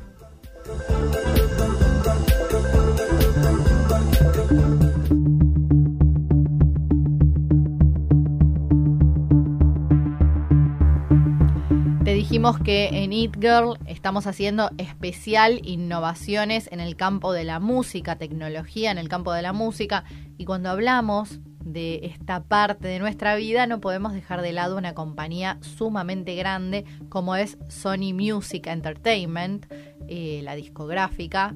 Dijimos 12.38 12.60
que 12.60 13.04
en 13.04 13.14
It 13.14 13.36
Girl 13.42 13.80
estamos 13.88 14.28
haciendo 14.28 14.70
especial 14.78 15.60
innovaciones 15.64 16.70
en 16.72 16.80
el 16.80 16.96
campo 16.96 17.34
de 17.34 17.44
la 17.44 17.60
música, 17.60 18.20
tecnología 18.20 18.92
en 18.92 19.00
el 19.00 19.10
campo 19.10 19.34
de 19.34 19.42
la 19.42 19.54
música. 19.54 20.04
Y 20.38 20.46
cuando 20.46 20.70
hablamos 20.70 21.40
de 21.64 22.02
esta 22.04 22.44
parte 22.44 22.90
de 22.90 23.00
nuestra 23.00 23.36
vida, 23.38 23.66
no 23.66 23.82
podemos 23.82 24.14
dejar 24.14 24.44
de 24.44 24.52
lado 24.52 24.78
una 24.78 24.94
compañía 24.94 25.58
sumamente 25.62 26.36
grande 26.36 26.86
como 27.10 27.36
es 27.36 27.58
Sony 27.70 28.14
Music 28.14 28.68
Entertainment, 28.68 29.66
eh, 30.08 30.42
la 30.44 30.54
discográfica. 30.54 31.56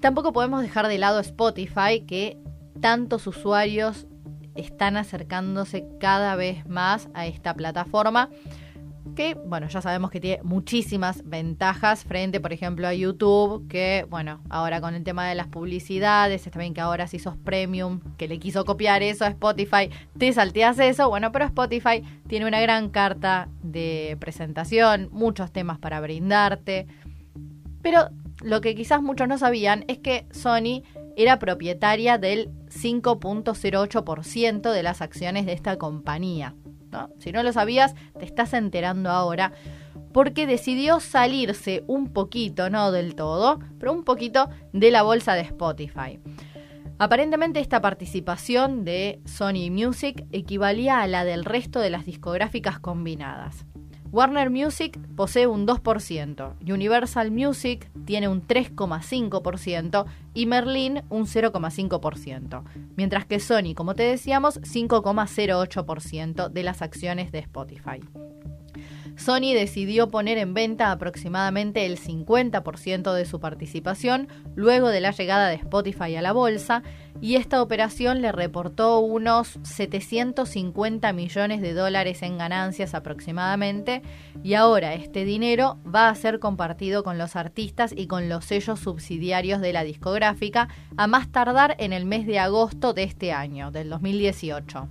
Tampoco 0.00 0.32
podemos 0.32 0.62
dejar 0.62 0.88
de 0.88 0.98
lado 0.98 1.20
Spotify, 1.20 2.00
que 2.08 2.38
tantos 2.80 3.28
usuarios 3.28 4.08
están 4.56 4.96
acercándose 4.96 5.86
cada 6.00 6.34
vez 6.34 6.66
más 6.66 7.08
a 7.14 7.28
esta 7.28 7.54
plataforma 7.54 8.30
que, 9.14 9.34
bueno, 9.34 9.68
ya 9.68 9.82
sabemos 9.82 10.10
que 10.10 10.20
tiene 10.20 10.42
muchísimas 10.42 11.28
ventajas 11.28 12.04
frente, 12.04 12.40
por 12.40 12.52
ejemplo, 12.52 12.86
a 12.86 12.94
YouTube, 12.94 13.66
que, 13.68 14.06
bueno, 14.08 14.40
ahora 14.48 14.80
con 14.80 14.94
el 14.94 15.04
tema 15.04 15.28
de 15.28 15.34
las 15.34 15.48
publicidades, 15.48 16.46
está 16.46 16.58
bien 16.58 16.74
que 16.74 16.80
ahora 16.80 17.06
si 17.06 17.18
sos 17.18 17.36
premium, 17.36 18.00
que 18.16 18.28
le 18.28 18.38
quiso 18.38 18.64
copiar 18.64 19.02
eso 19.02 19.24
a 19.24 19.28
Spotify, 19.28 19.90
te 20.16 20.32
salteas 20.32 20.78
eso, 20.78 21.08
bueno, 21.08 21.32
pero 21.32 21.44
Spotify 21.44 22.02
tiene 22.26 22.46
una 22.46 22.60
gran 22.60 22.90
carta 22.90 23.48
de 23.62 24.16
presentación, 24.20 25.08
muchos 25.12 25.52
temas 25.52 25.78
para 25.78 26.00
brindarte, 26.00 26.86
pero 27.82 28.08
lo 28.42 28.60
que 28.60 28.74
quizás 28.74 29.02
muchos 29.02 29.28
no 29.28 29.38
sabían 29.38 29.84
es 29.88 29.98
que 29.98 30.26
Sony 30.30 30.82
era 31.16 31.38
propietaria 31.38 32.18
del 32.18 32.50
5.08% 32.68 34.72
de 34.72 34.82
las 34.82 35.02
acciones 35.02 35.46
de 35.46 35.52
esta 35.52 35.76
compañía. 35.76 36.54
Si 37.18 37.32
no 37.32 37.42
lo 37.42 37.52
sabías, 37.52 37.94
te 38.18 38.24
estás 38.24 38.52
enterando 38.54 39.10
ahora. 39.10 39.52
Porque 40.12 40.46
decidió 40.46 41.00
salirse 41.00 41.84
un 41.86 42.12
poquito, 42.12 42.68
no 42.68 42.92
del 42.92 43.14
todo, 43.14 43.60
pero 43.78 43.92
un 43.92 44.04
poquito 44.04 44.48
de 44.72 44.90
la 44.90 45.02
bolsa 45.02 45.34
de 45.34 45.40
Spotify. 45.40 46.20
Aparentemente 46.98 47.60
esta 47.60 47.80
participación 47.80 48.84
de 48.84 49.20
Sony 49.24 49.70
Music 49.70 50.26
equivalía 50.30 51.00
a 51.00 51.06
la 51.06 51.24
del 51.24 51.44
resto 51.44 51.80
de 51.80 51.90
las 51.90 52.04
discográficas 52.04 52.78
combinadas. 52.78 53.66
Warner 54.12 54.50
Music 54.50 54.98
posee 55.16 55.46
un 55.46 55.66
2%, 55.66 56.52
Universal 56.70 57.30
Music 57.30 57.90
tiene 58.04 58.28
un 58.28 58.46
3,5% 58.46 60.04
y 60.34 60.44
Merlin 60.44 61.02
un 61.08 61.24
0,5%, 61.24 62.62
mientras 62.94 63.24
que 63.24 63.40
Sony, 63.40 63.74
como 63.74 63.94
te 63.94 64.02
decíamos, 64.02 64.60
5,08% 64.60 66.50
de 66.50 66.62
las 66.62 66.82
acciones 66.82 67.32
de 67.32 67.38
Spotify. 67.38 68.00
Sony 69.22 69.54
decidió 69.54 70.08
poner 70.08 70.36
en 70.36 70.52
venta 70.52 70.90
aproximadamente 70.90 71.86
el 71.86 71.96
50% 71.96 73.14
de 73.14 73.24
su 73.24 73.38
participación 73.38 74.26
luego 74.56 74.88
de 74.88 75.00
la 75.00 75.12
llegada 75.12 75.48
de 75.48 75.54
Spotify 75.54 76.16
a 76.16 76.22
la 76.22 76.32
bolsa 76.32 76.82
y 77.20 77.36
esta 77.36 77.62
operación 77.62 78.20
le 78.20 78.32
reportó 78.32 78.98
unos 78.98 79.60
750 79.62 81.12
millones 81.12 81.60
de 81.60 81.72
dólares 81.72 82.22
en 82.22 82.36
ganancias 82.36 82.94
aproximadamente 82.94 84.02
y 84.42 84.54
ahora 84.54 84.94
este 84.94 85.24
dinero 85.24 85.78
va 85.86 86.08
a 86.08 86.14
ser 86.16 86.40
compartido 86.40 87.04
con 87.04 87.16
los 87.16 87.36
artistas 87.36 87.94
y 87.96 88.08
con 88.08 88.28
los 88.28 88.44
sellos 88.46 88.80
subsidiarios 88.80 89.60
de 89.60 89.72
la 89.72 89.84
discográfica 89.84 90.66
a 90.96 91.06
más 91.06 91.30
tardar 91.30 91.76
en 91.78 91.92
el 91.92 92.06
mes 92.06 92.26
de 92.26 92.40
agosto 92.40 92.92
de 92.92 93.04
este 93.04 93.32
año, 93.32 93.70
del 93.70 93.88
2018. 93.88 94.88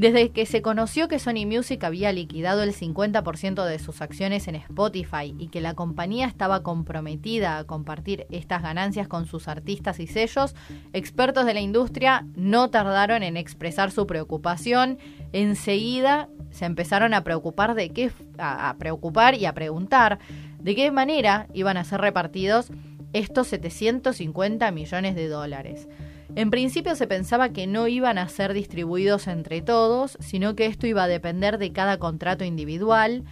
Desde 0.00 0.30
que 0.30 0.46
se 0.46 0.62
conoció 0.62 1.08
que 1.08 1.18
Sony 1.18 1.44
Music 1.44 1.84
había 1.84 2.10
liquidado 2.10 2.62
el 2.62 2.72
50% 2.72 3.66
de 3.66 3.78
sus 3.78 4.00
acciones 4.00 4.48
en 4.48 4.54
Spotify 4.54 5.34
y 5.38 5.48
que 5.48 5.60
la 5.60 5.74
compañía 5.74 6.26
estaba 6.26 6.62
comprometida 6.62 7.58
a 7.58 7.64
compartir 7.64 8.26
estas 8.30 8.62
ganancias 8.62 9.08
con 9.08 9.26
sus 9.26 9.46
artistas 9.46 10.00
y 10.00 10.06
sellos, 10.06 10.54
expertos 10.94 11.44
de 11.44 11.52
la 11.52 11.60
industria 11.60 12.24
no 12.34 12.70
tardaron 12.70 13.22
en 13.22 13.36
expresar 13.36 13.90
su 13.90 14.06
preocupación. 14.06 14.96
Enseguida 15.34 16.30
se 16.50 16.64
empezaron 16.64 17.12
a 17.12 17.22
preocupar 17.22 17.74
de 17.74 17.90
qué 17.90 18.10
a, 18.38 18.74
preocupar 18.78 19.34
y 19.34 19.44
a 19.44 19.52
preguntar 19.52 20.18
de 20.60 20.74
qué 20.74 20.90
manera 20.90 21.46
iban 21.52 21.76
a 21.76 21.84
ser 21.84 22.00
repartidos 22.00 22.70
estos 23.12 23.48
750 23.48 24.70
millones 24.70 25.14
de 25.14 25.28
dólares. 25.28 25.88
En 26.36 26.50
principio 26.50 26.94
se 26.94 27.06
pensaba 27.06 27.50
que 27.50 27.66
no 27.66 27.88
iban 27.88 28.16
a 28.16 28.28
ser 28.28 28.52
distribuidos 28.52 29.26
entre 29.26 29.62
todos, 29.62 30.16
sino 30.20 30.54
que 30.54 30.66
esto 30.66 30.86
iba 30.86 31.04
a 31.04 31.08
depender 31.08 31.58
de 31.58 31.72
cada 31.72 31.98
contrato 31.98 32.44
individual 32.44 33.24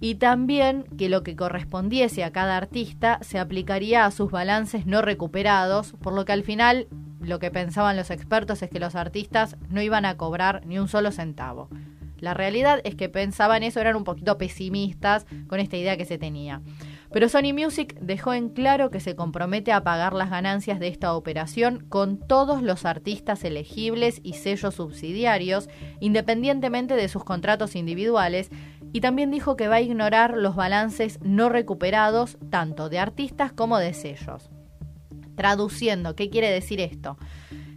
y 0.00 0.16
también 0.16 0.84
que 0.98 1.08
lo 1.08 1.22
que 1.22 1.36
correspondiese 1.36 2.24
a 2.24 2.32
cada 2.32 2.56
artista 2.56 3.18
se 3.22 3.38
aplicaría 3.38 4.04
a 4.04 4.10
sus 4.10 4.30
balances 4.30 4.84
no 4.84 5.00
recuperados, 5.00 5.94
por 6.02 6.12
lo 6.12 6.24
que 6.24 6.32
al 6.32 6.42
final 6.42 6.88
lo 7.20 7.38
que 7.38 7.50
pensaban 7.50 7.96
los 7.96 8.10
expertos 8.10 8.62
es 8.62 8.70
que 8.70 8.80
los 8.80 8.96
artistas 8.96 9.56
no 9.68 9.80
iban 9.80 10.04
a 10.04 10.16
cobrar 10.16 10.66
ni 10.66 10.78
un 10.78 10.88
solo 10.88 11.12
centavo. 11.12 11.68
La 12.18 12.34
realidad 12.34 12.80
es 12.84 12.94
que 12.94 13.08
pensaban 13.08 13.62
eso, 13.62 13.80
eran 13.80 13.96
un 13.96 14.04
poquito 14.04 14.38
pesimistas 14.38 15.26
con 15.48 15.58
esta 15.58 15.76
idea 15.76 15.96
que 15.96 16.04
se 16.04 16.18
tenía. 16.18 16.62
Pero 17.12 17.28
Sony 17.28 17.52
Music 17.52 17.94
dejó 18.00 18.32
en 18.32 18.48
claro 18.48 18.90
que 18.90 19.00
se 19.00 19.14
compromete 19.14 19.70
a 19.70 19.84
pagar 19.84 20.14
las 20.14 20.30
ganancias 20.30 20.80
de 20.80 20.88
esta 20.88 21.14
operación 21.14 21.84
con 21.88 22.18
todos 22.18 22.62
los 22.62 22.86
artistas 22.86 23.44
elegibles 23.44 24.20
y 24.22 24.34
sellos 24.34 24.76
subsidiarios, 24.76 25.68
independientemente 26.00 26.94
de 26.94 27.08
sus 27.08 27.22
contratos 27.22 27.76
individuales, 27.76 28.50
y 28.94 29.00
también 29.00 29.30
dijo 29.30 29.56
que 29.56 29.68
va 29.68 29.76
a 29.76 29.80
ignorar 29.82 30.36
los 30.36 30.56
balances 30.56 31.18
no 31.22 31.50
recuperados 31.50 32.38
tanto 32.50 32.88
de 32.88 32.98
artistas 32.98 33.52
como 33.52 33.78
de 33.78 33.92
sellos. 33.92 34.50
Traduciendo, 35.36 36.14
¿qué 36.14 36.30
quiere 36.30 36.50
decir 36.50 36.80
esto? 36.80 37.18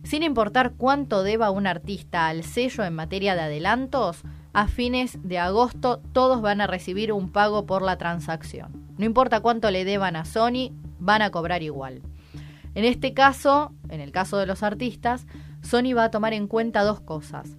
Sin 0.04 0.24
importar 0.24 0.74
cuánto 0.78 1.24
deba 1.24 1.52
un 1.52 1.68
artista 1.68 2.28
al 2.28 2.44
sello 2.44 2.84
en 2.84 2.94
materia 2.94 3.36
de 3.36 3.42
adelantos, 3.42 4.24
a 4.56 4.70
fines 4.70 5.20
de 5.22 5.38
agosto 5.38 6.02
todos 6.14 6.42
van 6.42 6.62
a 6.62 6.68
recibir 6.68 7.12
un 7.12 7.30
pago 7.30 7.66
por 7.66 7.82
la 7.82 7.98
transacción. 7.98 8.88
No 8.98 9.04
importa 9.04 9.42
cuánto 9.42 9.70
le 9.70 9.84
deban 9.84 10.16
a 10.16 10.24
Sony, 10.24 10.72
van 10.98 11.22
a 11.22 11.30
cobrar 11.30 11.62
igual. 11.62 12.02
En 12.74 12.86
este 12.86 13.14
caso, 13.14 13.74
en 13.90 14.00
el 14.00 14.14
caso 14.14 14.38
de 14.38 14.46
los 14.46 14.64
artistas, 14.64 15.28
Sony 15.62 15.94
va 15.94 16.06
a 16.06 16.12
tomar 16.12 16.32
en 16.32 16.48
cuenta 16.48 16.84
dos 16.84 17.02
cosas. 17.02 17.58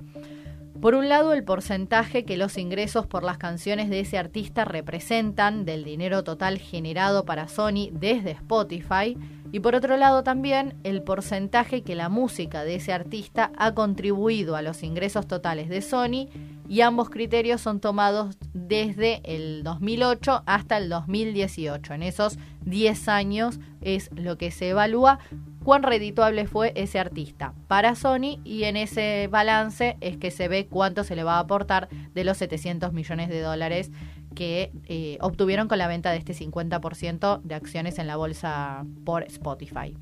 Por 0.81 0.95
un 0.95 1.09
lado, 1.09 1.33
el 1.33 1.43
porcentaje 1.43 2.25
que 2.25 2.37
los 2.37 2.59
ingresos 2.59 3.07
por 3.07 3.25
las 3.25 3.39
canciones 3.39 3.89
de 3.89 4.01
ese 4.01 4.19
artista 4.19 4.65
representan 4.65 5.65
del 5.65 5.85
dinero 5.85 6.23
total 6.23 6.59
generado 6.59 7.25
para 7.25 7.49
Sony 7.49 7.89
desde 7.93 8.33
Spotify. 8.33 9.17
Y 9.53 9.61
por 9.61 9.75
otro 9.75 9.97
lado 9.97 10.23
también 10.23 10.75
el 10.85 11.03
porcentaje 11.03 11.83
que 11.83 11.95
la 11.95 12.09
música 12.09 12.65
de 12.65 12.75
ese 12.75 12.93
artista 12.93 13.53
ha 13.57 13.75
contribuido 13.75 14.55
a 14.55 14.63
los 14.63 14.83
ingresos 14.83 15.27
totales 15.27 15.69
de 15.69 15.81
Sony 15.81 16.29
y 16.69 16.81
ambos 16.83 17.11
criterios 17.11 17.61
son 17.61 17.81
tomados 17.81 18.37
desde 18.53 19.23
el 19.25 19.63
2008 19.63 20.43
hasta 20.47 20.77
el 20.77 20.89
2018. 20.89 21.95
En 21.95 22.03
esos 22.03 22.39
10 22.65 23.09
años 23.09 23.61
es 23.81 24.11
lo 24.15 24.37
que 24.37 24.51
se 24.51 24.71
evalúa 24.71 25.21
cuán 25.67 25.83
redituable 25.83 26.47
fue 26.47 26.71
ese 26.77 27.01
artista 27.01 27.53
para 27.67 27.97
Sony 27.97 28.39
y 28.45 28.63
en 28.63 28.77
ese 28.77 29.27
balance 29.29 29.97
es 30.01 30.17
que 30.17 30.31
se 30.31 30.47
ve 30.47 30.69
cuánto 30.71 31.03
se 31.03 31.17
le 31.17 31.25
va 31.25 31.39
a 31.39 31.41
aportar 31.41 31.89
de 32.15 32.23
los 32.23 32.37
700 32.37 32.93
millones 32.93 33.29
de 33.29 33.41
dólares 33.41 33.91
que 34.37 34.71
eh, 34.85 35.19
obtuvieron 35.21 35.67
con 35.67 35.79
la 35.79 35.89
venta 35.89 36.13
de 36.13 36.19
este 36.19 36.35
50% 36.35 37.43
de 37.43 37.55
acciones 37.57 37.99
en 37.99 38.07
la 38.07 38.15
bolsa 38.15 38.85
por 39.05 39.25
Spotify. 39.25 39.97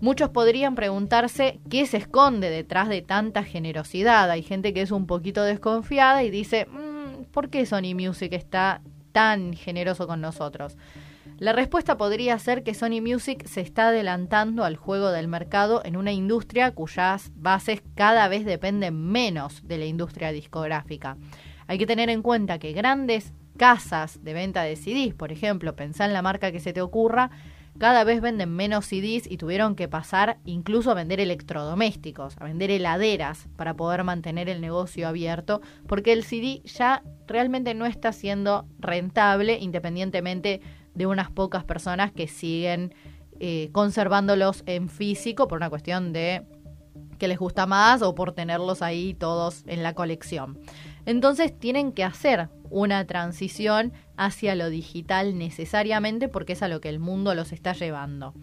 Muchos 0.00 0.30
podrían 0.30 0.74
preguntarse 0.74 1.60
qué 1.70 1.86
se 1.86 1.98
esconde 1.98 2.50
detrás 2.50 2.88
de 2.88 3.00
tanta 3.00 3.44
generosidad. 3.44 4.28
Hay 4.28 4.42
gente 4.42 4.74
que 4.74 4.82
es 4.82 4.90
un 4.90 5.06
poquito 5.06 5.44
desconfiada 5.44 6.24
y 6.24 6.30
dice, 6.30 6.66
mm, 6.66 7.26
¿por 7.30 7.48
qué 7.48 7.64
Sony 7.64 7.94
Music 7.94 8.32
está 8.32 8.80
tan 9.12 9.52
generoso 9.52 10.08
con 10.08 10.20
nosotros? 10.20 10.76
La 11.40 11.54
respuesta 11.54 11.96
podría 11.96 12.38
ser 12.38 12.62
que 12.62 12.74
Sony 12.74 13.00
Music 13.00 13.46
se 13.46 13.62
está 13.62 13.88
adelantando 13.88 14.62
al 14.62 14.76
juego 14.76 15.10
del 15.10 15.26
mercado 15.26 15.80
en 15.86 15.96
una 15.96 16.12
industria 16.12 16.70
cuyas 16.72 17.32
bases 17.34 17.82
cada 17.94 18.28
vez 18.28 18.44
dependen 18.44 19.10
menos 19.10 19.66
de 19.66 19.78
la 19.78 19.86
industria 19.86 20.32
discográfica. 20.32 21.16
Hay 21.66 21.78
que 21.78 21.86
tener 21.86 22.10
en 22.10 22.20
cuenta 22.20 22.58
que 22.58 22.74
grandes 22.74 23.32
casas 23.56 24.22
de 24.22 24.34
venta 24.34 24.64
de 24.64 24.76
CDs, 24.76 25.14
por 25.14 25.32
ejemplo, 25.32 25.74
pensá 25.74 26.04
en 26.04 26.12
la 26.12 26.20
marca 26.20 26.52
que 26.52 26.60
se 26.60 26.74
te 26.74 26.82
ocurra, 26.82 27.30
cada 27.78 28.04
vez 28.04 28.20
venden 28.20 28.54
menos 28.54 28.84
CDs 28.84 29.26
y 29.26 29.38
tuvieron 29.38 29.74
que 29.74 29.88
pasar 29.88 30.36
incluso 30.44 30.90
a 30.90 30.94
vender 30.94 31.20
electrodomésticos, 31.20 32.36
a 32.38 32.44
vender 32.44 32.70
heladeras 32.70 33.48
para 33.56 33.72
poder 33.72 34.04
mantener 34.04 34.50
el 34.50 34.60
negocio 34.60 35.08
abierto, 35.08 35.62
porque 35.86 36.12
el 36.12 36.24
CD 36.24 36.60
ya 36.64 37.02
realmente 37.26 37.72
no 37.72 37.86
está 37.86 38.12
siendo 38.12 38.66
rentable 38.78 39.58
independientemente 39.58 40.60
de 40.79 40.79
unas 41.06 41.30
pocas 41.30 41.64
personas 41.64 42.12
que 42.12 42.28
siguen 42.28 42.94
eh, 43.38 43.70
conservándolos 43.72 44.62
en 44.66 44.88
físico 44.88 45.48
por 45.48 45.56
una 45.56 45.70
cuestión 45.70 46.12
de 46.12 46.46
que 47.18 47.28
les 47.28 47.38
gusta 47.38 47.66
más 47.66 48.02
o 48.02 48.14
por 48.14 48.32
tenerlos 48.32 48.82
ahí 48.82 49.14
todos 49.14 49.62
en 49.66 49.82
la 49.82 49.94
colección. 49.94 50.58
Entonces 51.06 51.58
tienen 51.58 51.92
que 51.92 52.04
hacer 52.04 52.48
una 52.70 53.06
transición 53.06 53.92
hacia 54.16 54.54
lo 54.54 54.70
digital 54.70 55.38
necesariamente 55.38 56.28
porque 56.28 56.54
es 56.54 56.62
a 56.62 56.68
lo 56.68 56.80
que 56.80 56.88
el 56.88 56.98
mundo 56.98 57.34
los 57.34 57.52
está 57.52 57.72
llevando. 57.72 58.34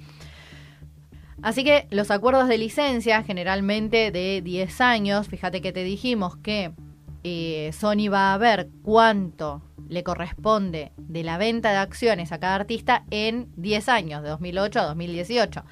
Así 1.41 1.63
que 1.63 1.88
los 1.91 2.10
acuerdos 2.10 2.48
de 2.48 2.58
licencia, 2.58 3.24
generalmente 3.24 4.12
de 4.12 4.41
10 4.41 4.82
años, 4.82 5.28
fíjate 5.28 5.62
que 5.62 5.72
te 5.72 5.84
dijimos 5.84 6.36
que 6.38 6.72
eh, 7.28 7.72
Sony 7.74 8.10
va 8.12 8.34
a 8.34 8.38
ver 8.38 8.70
cuánto 8.84 9.62
le 9.90 10.04
corresponde 10.04 10.92
de 10.98 11.24
la 11.24 11.38
venta 11.38 11.72
de 11.72 11.78
acciones 11.78 12.32
a 12.32 12.40
cada 12.40 12.56
artista 12.56 13.06
en 13.10 13.50
10 13.56 13.90
años, 13.90 14.24
de 14.24 14.30
2008 14.30 14.80
a 14.80 14.86
2018. 14.86 15.63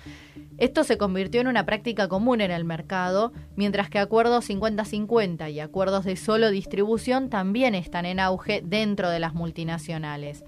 Esto 0.58 0.84
se 0.84 0.98
convirtió 0.98 1.42
en 1.42 1.48
una 1.48 1.66
práctica 1.66 2.08
común 2.08 2.40
en 2.40 2.52
el 2.52 2.64
mercado, 2.64 3.34
mientras 3.56 3.90
que 3.90 4.00
acuerdos 4.00 4.50
50-50 4.50 5.52
y 5.52 5.60
acuerdos 5.60 6.06
de 6.06 6.16
solo 6.16 6.50
distribución 6.50 7.30
también 7.30 7.76
están 7.76 8.06
en 8.06 8.20
auge 8.20 8.62
dentro 8.64 9.10
de 9.10 9.20
las 9.20 9.34
multinacionales. 9.34 10.44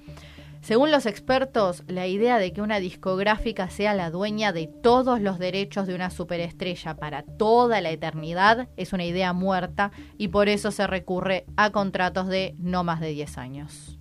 Según 0.62 0.92
los 0.92 1.06
expertos, 1.06 1.84
la 1.88 2.08
idea 2.08 2.40
de 2.40 2.52
que 2.52 2.62
una 2.62 2.80
discográfica 2.80 3.70
sea 3.70 3.94
la 3.94 4.10
dueña 4.10 4.52
de 4.52 4.68
todos 4.68 5.22
los 5.22 5.40
derechos 5.40 5.88
de 5.88 5.96
una 5.96 6.10
superestrella 6.10 6.96
para 6.96 7.24
toda 7.24 7.80
la 7.82 7.90
eternidad 7.92 8.68
es 8.76 8.92
una 8.92 9.06
idea 9.06 9.34
muerta 9.34 9.92
y 10.18 10.30
por 10.30 10.50
eso 10.50 10.72
se 10.72 10.88
recurre 10.88 11.46
a 11.56 11.72
contratos 11.72 12.28
de 12.28 12.56
no 12.58 12.84
más 12.84 13.00
de 13.00 13.10
10 13.10 13.38
años. 13.38 13.98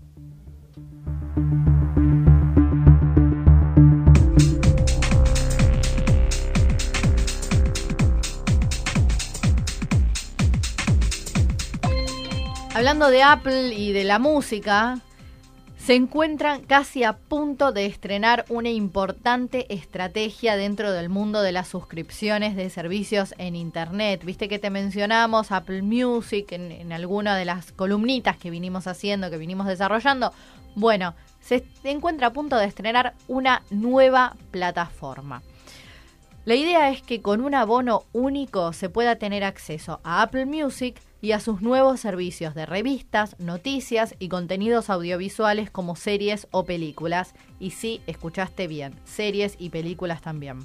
Hablando 12.75 13.09
de 13.09 13.23
Apple 13.23 13.73
y 13.75 13.93
de 13.93 14.05
la 14.05 14.19
música, 14.19 15.01
se 15.87 15.95
encuentran 15.95 16.63
casi 16.63 17.05
a 17.05 17.13
punto 17.13 17.71
de 17.71 17.87
estrenar 17.87 18.45
una 18.49 18.71
importante 18.71 19.73
estrategia 19.73 20.57
dentro 20.57 20.91
del 20.91 21.09
mundo 21.09 21.43
de 21.43 21.53
las 21.53 21.69
suscripciones 21.69 22.57
de 22.57 22.71
servicios 22.71 23.37
en 23.39 23.55
Internet. 23.55 24.25
Viste 24.25 24.49
que 24.49 24.59
te 24.59 24.69
mencionamos 24.69 25.53
Apple 25.53 25.83
Music 25.83 26.51
en, 26.51 26.93
alguna 26.93 27.37
de 27.37 27.45
las 27.45 27.71
columnitas 27.71 28.37
que 28.37 28.51
vinimos 28.51 28.89
haciendo, 28.89 29.31
que 29.31 29.39
vinimos 29.39 29.69
desarrollando. 29.69 30.33
Bueno, 30.75 31.15
se 31.39 31.63
encuentra 31.85 32.27
a 32.27 32.33
punto 32.33 32.57
de 32.57 32.67
estrenar 32.67 33.15
una 33.29 33.63
nueva 33.71 34.35
plataforma. 34.51 35.41
La 36.47 36.55
idea 36.55 36.89
es 36.89 37.03
que 37.03 37.21
con 37.21 37.43
un 37.43 37.55
abono 37.55 38.05
único 38.15 38.73
se 38.73 38.89
pueda 38.89 39.17
tener 39.17 39.45
acceso 39.45 40.01
a 40.03 40.23
Apple 40.23 40.47
Music, 40.47 40.97
y 41.27 41.33
a 41.33 41.41
sus 41.41 41.61
nuevos 41.61 41.99
servicios 41.99 42.55
de 42.55 42.67
revistas, 42.67 43.35
noticias 43.41 44.15
y 44.21 44.29
contenidos 44.29 44.91
audiovisuales 44.91 45.71
como 45.71 45.97
series 45.97 46.47
o 46.53 46.65
películas. 46.65 47.35
Y 47.59 47.71
sí, 47.71 48.01
escuchaste 48.07 48.69
bien, 48.69 48.95
series 49.05 49.57
y 49.59 49.71
películas 49.71 50.21
también. 50.21 50.65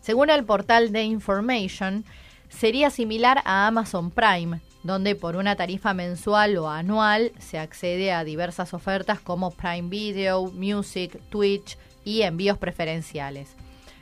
Según 0.00 0.30
el 0.30 0.44
portal 0.44 0.92
The 0.92 1.02
Information, 1.02 2.04
sería 2.48 2.88
similar 2.88 3.42
a 3.44 3.66
Amazon 3.66 4.10
Prime, 4.10 4.60
donde 4.82 5.14
por 5.14 5.36
una 5.36 5.56
tarifa 5.56 5.92
mensual 5.92 6.56
o 6.56 6.70
anual 6.70 7.32
se 7.38 7.58
accede 7.58 8.12
a 8.12 8.24
diversas 8.24 8.72
ofertas 8.72 9.20
como 9.20 9.50
Prime 9.50 9.90
Video, 9.90 10.50
Music, 10.52 11.20
Twitch 11.28 11.76
y 12.02 12.22
envíos 12.22 12.56
preferenciales. 12.56 13.54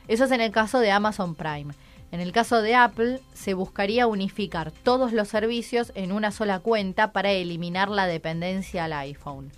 Eso 0.09 0.25
es 0.25 0.31
en 0.31 0.40
el 0.40 0.51
caso 0.51 0.81
de 0.81 0.90
Amazon 0.90 1.35
Prime. 1.35 1.75
En 2.11 2.21
el 2.21 2.33
caso 2.33 2.62
de 2.62 2.75
Apple, 2.75 3.21
se 3.35 3.53
buscaría 3.53 4.07
unificar 4.07 4.73
todos 4.73 5.12
los 5.12 5.29
servicios 5.29 5.92
en 5.94 6.12
una 6.12 6.33
sola 6.33 6.61
cuenta 6.61 7.12
para 7.12 7.31
eliminar 7.31 7.90
la 7.90 8.07
dependencia 8.07 8.85
al 8.85 8.94
iPhone. 8.94 9.53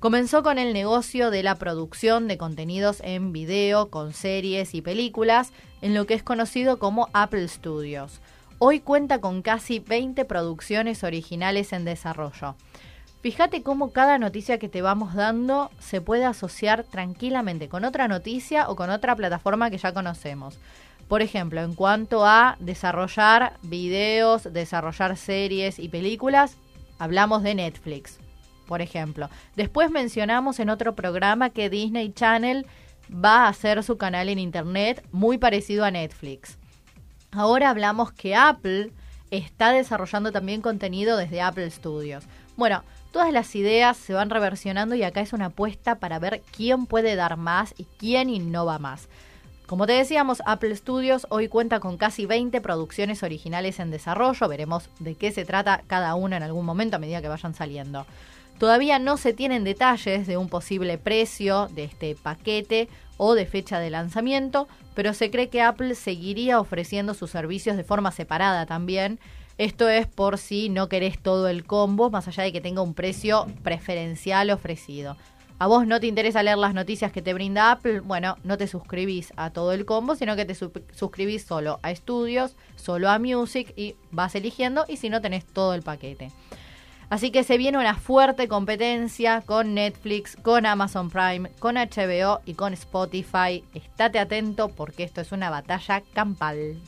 Comenzó 0.00 0.42
con 0.42 0.58
el 0.58 0.72
negocio 0.72 1.30
de 1.30 1.42
la 1.44 1.54
producción 1.54 2.26
de 2.26 2.38
contenidos 2.38 3.00
en 3.04 3.32
video, 3.32 3.90
con 3.90 4.12
series 4.12 4.74
y 4.74 4.82
películas, 4.82 5.52
en 5.82 5.94
lo 5.94 6.06
que 6.06 6.14
es 6.14 6.22
conocido 6.24 6.78
como 6.78 7.08
Apple 7.12 7.46
Studios. 7.46 8.20
Hoy 8.58 8.80
cuenta 8.80 9.20
con 9.20 9.42
casi 9.42 9.78
20 9.78 10.24
producciones 10.24 11.04
originales 11.04 11.72
en 11.72 11.84
desarrollo. 11.84 12.56
Fíjate 13.20 13.62
cómo 13.62 13.90
cada 13.92 14.16
noticia 14.16 14.58
que 14.58 14.70
te 14.70 14.80
vamos 14.80 15.14
dando 15.14 15.70
se 15.78 16.00
puede 16.00 16.24
asociar 16.24 16.84
tranquilamente 16.84 17.68
con 17.68 17.84
otra 17.84 18.08
noticia 18.08 18.70
o 18.70 18.76
con 18.76 18.88
otra 18.88 19.14
plataforma 19.14 19.68
que 19.68 19.76
ya 19.76 19.92
conocemos. 19.92 20.58
Por 21.06 21.20
ejemplo, 21.20 21.60
en 21.60 21.74
cuanto 21.74 22.24
a 22.24 22.56
desarrollar 22.60 23.58
videos, 23.62 24.50
desarrollar 24.50 25.18
series 25.18 25.78
y 25.78 25.88
películas, 25.88 26.56
hablamos 26.98 27.42
de 27.42 27.54
Netflix, 27.56 28.18
por 28.66 28.80
ejemplo. 28.80 29.28
Después 29.54 29.90
mencionamos 29.90 30.58
en 30.58 30.70
otro 30.70 30.94
programa 30.94 31.50
que 31.50 31.68
Disney 31.68 32.12
Channel 32.14 32.64
va 33.12 33.44
a 33.44 33.48
hacer 33.48 33.82
su 33.82 33.98
canal 33.98 34.30
en 34.30 34.38
Internet 34.38 35.04
muy 35.12 35.36
parecido 35.36 35.84
a 35.84 35.90
Netflix. 35.90 36.56
Ahora 37.32 37.68
hablamos 37.68 38.12
que 38.12 38.34
Apple 38.34 38.92
está 39.30 39.72
desarrollando 39.72 40.32
también 40.32 40.62
contenido 40.62 41.18
desde 41.18 41.42
Apple 41.42 41.70
Studios. 41.70 42.24
Bueno, 42.56 42.82
todas 43.12 43.32
las 43.32 43.54
ideas 43.54 43.96
se 43.96 44.14
van 44.14 44.30
reversionando 44.30 44.94
y 44.94 45.02
acá 45.02 45.20
es 45.20 45.32
una 45.32 45.46
apuesta 45.46 45.96
para 45.96 46.18
ver 46.18 46.42
quién 46.56 46.86
puede 46.86 47.16
dar 47.16 47.36
más 47.36 47.74
y 47.76 47.86
quién 47.98 48.30
innova 48.30 48.78
más. 48.78 49.08
Como 49.66 49.86
te 49.86 49.92
decíamos, 49.92 50.42
Apple 50.46 50.74
Studios 50.74 51.28
hoy 51.30 51.46
cuenta 51.46 51.78
con 51.78 51.96
casi 51.96 52.26
20 52.26 52.60
producciones 52.60 53.22
originales 53.22 53.78
en 53.78 53.92
desarrollo. 53.92 54.48
Veremos 54.48 54.90
de 54.98 55.14
qué 55.14 55.30
se 55.30 55.44
trata 55.44 55.82
cada 55.86 56.16
una 56.16 56.38
en 56.38 56.42
algún 56.42 56.66
momento 56.66 56.96
a 56.96 56.98
medida 56.98 57.22
que 57.22 57.28
vayan 57.28 57.54
saliendo. 57.54 58.04
Todavía 58.58 58.98
no 58.98 59.16
se 59.16 59.32
tienen 59.32 59.62
detalles 59.62 60.26
de 60.26 60.36
un 60.36 60.48
posible 60.48 60.98
precio 60.98 61.68
de 61.68 61.84
este 61.84 62.16
paquete 62.16 62.88
o 63.16 63.34
de 63.34 63.46
fecha 63.46 63.78
de 63.78 63.90
lanzamiento, 63.90 64.66
pero 64.94 65.14
se 65.14 65.30
cree 65.30 65.48
que 65.48 65.62
Apple 65.62 65.94
seguiría 65.94 66.58
ofreciendo 66.58 67.14
sus 67.14 67.30
servicios 67.30 67.76
de 67.76 67.84
forma 67.84 68.10
separada 68.10 68.66
también. 68.66 69.20
Esto 69.58 69.88
es 69.88 70.06
por 70.06 70.38
si 70.38 70.68
no 70.68 70.88
querés 70.88 71.18
todo 71.18 71.48
el 71.48 71.64
combo, 71.64 72.10
más 72.10 72.28
allá 72.28 72.44
de 72.44 72.52
que 72.52 72.60
tenga 72.60 72.82
un 72.82 72.94
precio 72.94 73.46
preferencial 73.62 74.50
ofrecido. 74.50 75.16
a 75.58 75.66
vos 75.66 75.86
no 75.86 76.00
te 76.00 76.06
interesa 76.06 76.42
leer 76.42 76.56
las 76.56 76.72
noticias 76.72 77.12
que 77.12 77.20
te 77.20 77.34
brinda 77.34 77.70
Apple, 77.70 78.00
bueno, 78.00 78.38
no 78.44 78.56
te 78.56 78.66
suscribís 78.66 79.32
a 79.36 79.50
todo 79.50 79.72
el 79.72 79.84
combo, 79.84 80.16
sino 80.16 80.34
que 80.34 80.46
te 80.46 80.54
suscribís 80.54 81.44
solo 81.44 81.78
a 81.82 81.90
estudios, 81.90 82.56
solo 82.76 83.10
a 83.10 83.18
music 83.18 83.74
y 83.76 83.94
vas 84.10 84.34
eligiendo 84.34 84.86
y 84.88 84.96
si 84.96 85.10
no 85.10 85.20
tenés 85.20 85.44
todo 85.44 85.74
el 85.74 85.82
paquete. 85.82 86.30
Así 87.10 87.32
que 87.32 87.42
se 87.42 87.58
viene 87.58 87.76
una 87.76 87.96
fuerte 87.96 88.46
competencia 88.46 89.42
con 89.42 89.74
Netflix, 89.74 90.36
con 90.36 90.64
Amazon 90.64 91.10
Prime, 91.10 91.50
con 91.58 91.74
HBO 91.74 92.40
y 92.46 92.54
con 92.54 92.72
Spotify. 92.72 93.64
Estate 93.74 94.20
atento 94.20 94.68
porque 94.68 95.02
esto 95.02 95.20
es 95.20 95.32
una 95.32 95.50
batalla 95.50 96.04
campal. 96.14 96.80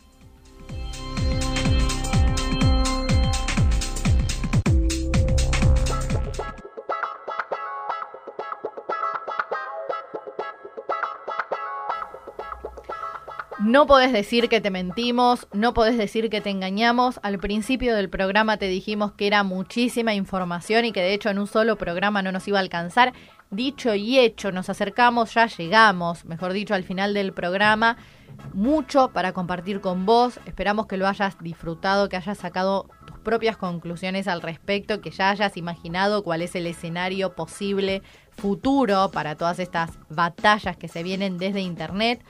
No 13.64 13.87
podés 13.87 14.12
decir 14.12 14.48
que 14.48 14.61
te 14.61 14.70
mentimos, 14.70 15.46
no 15.53 15.72
podés 15.72 15.96
decir 15.96 16.31
que 16.31 16.40
te 16.40 16.51
engañamos. 16.51 17.20
Al 17.22 17.38
principio 17.38 17.94
del 17.94 18.11
programa 18.11 18.57
te 18.57 18.66
dijimos 18.66 19.12
que 19.12 19.29
era 19.29 19.44
muchísima 19.44 20.14
información 20.14 20.85
y 20.85 20.90
que 20.90 21.01
de 21.01 21.14
hecho 21.14 21.31
en 21.31 21.38
un 21.38 21.46
solo 21.46 21.77
programa 21.77 22.22
no 22.22 22.33
nos 22.33 22.48
iba 22.48 22.59
a 22.59 22.61
alcanzar. 22.61 23.12
Dicho 23.53 23.94
y 23.94 24.18
hecho, 24.18 24.51
nos 24.51 24.68
acercamos, 24.68 25.33
ya 25.35 25.46
llegamos, 25.46 26.25
mejor 26.25 26.53
dicho, 26.53 26.75
al 26.75 26.83
final 26.83 27.14
del 27.14 27.33
programa. 27.33 27.98
Mucho 28.53 29.12
para 29.12 29.33
compartir 29.33 29.81
con 29.81 30.07
vos. 30.07 30.40
Esperamos 30.44 30.88
que 30.88 30.96
lo 30.96 31.07
hayas 31.07 31.38
disfrutado, 31.38 32.09
que 32.09 32.16
hayas 32.16 32.38
sacado 32.38 32.88
tus 33.07 33.18
propias 33.20 33.57
conclusiones 33.57 34.27
al 34.27 34.42
respecto, 34.42 35.01
que 35.01 35.12
ya 35.12 35.31
hayas 35.31 35.57
imaginado 35.57 36.25
cuál 36.25 36.42
es 36.42 36.57
el 36.57 36.66
escenario 36.66 37.37
posible 37.37 38.03
futuro 38.31 39.12
para 39.12 39.37
todas 39.37 39.61
estas 39.61 39.92
batallas 40.09 40.77
que 40.77 40.88
se 40.88 41.05
vienen 41.05 41.38
desde 41.38 41.61
Internet. 41.61 42.25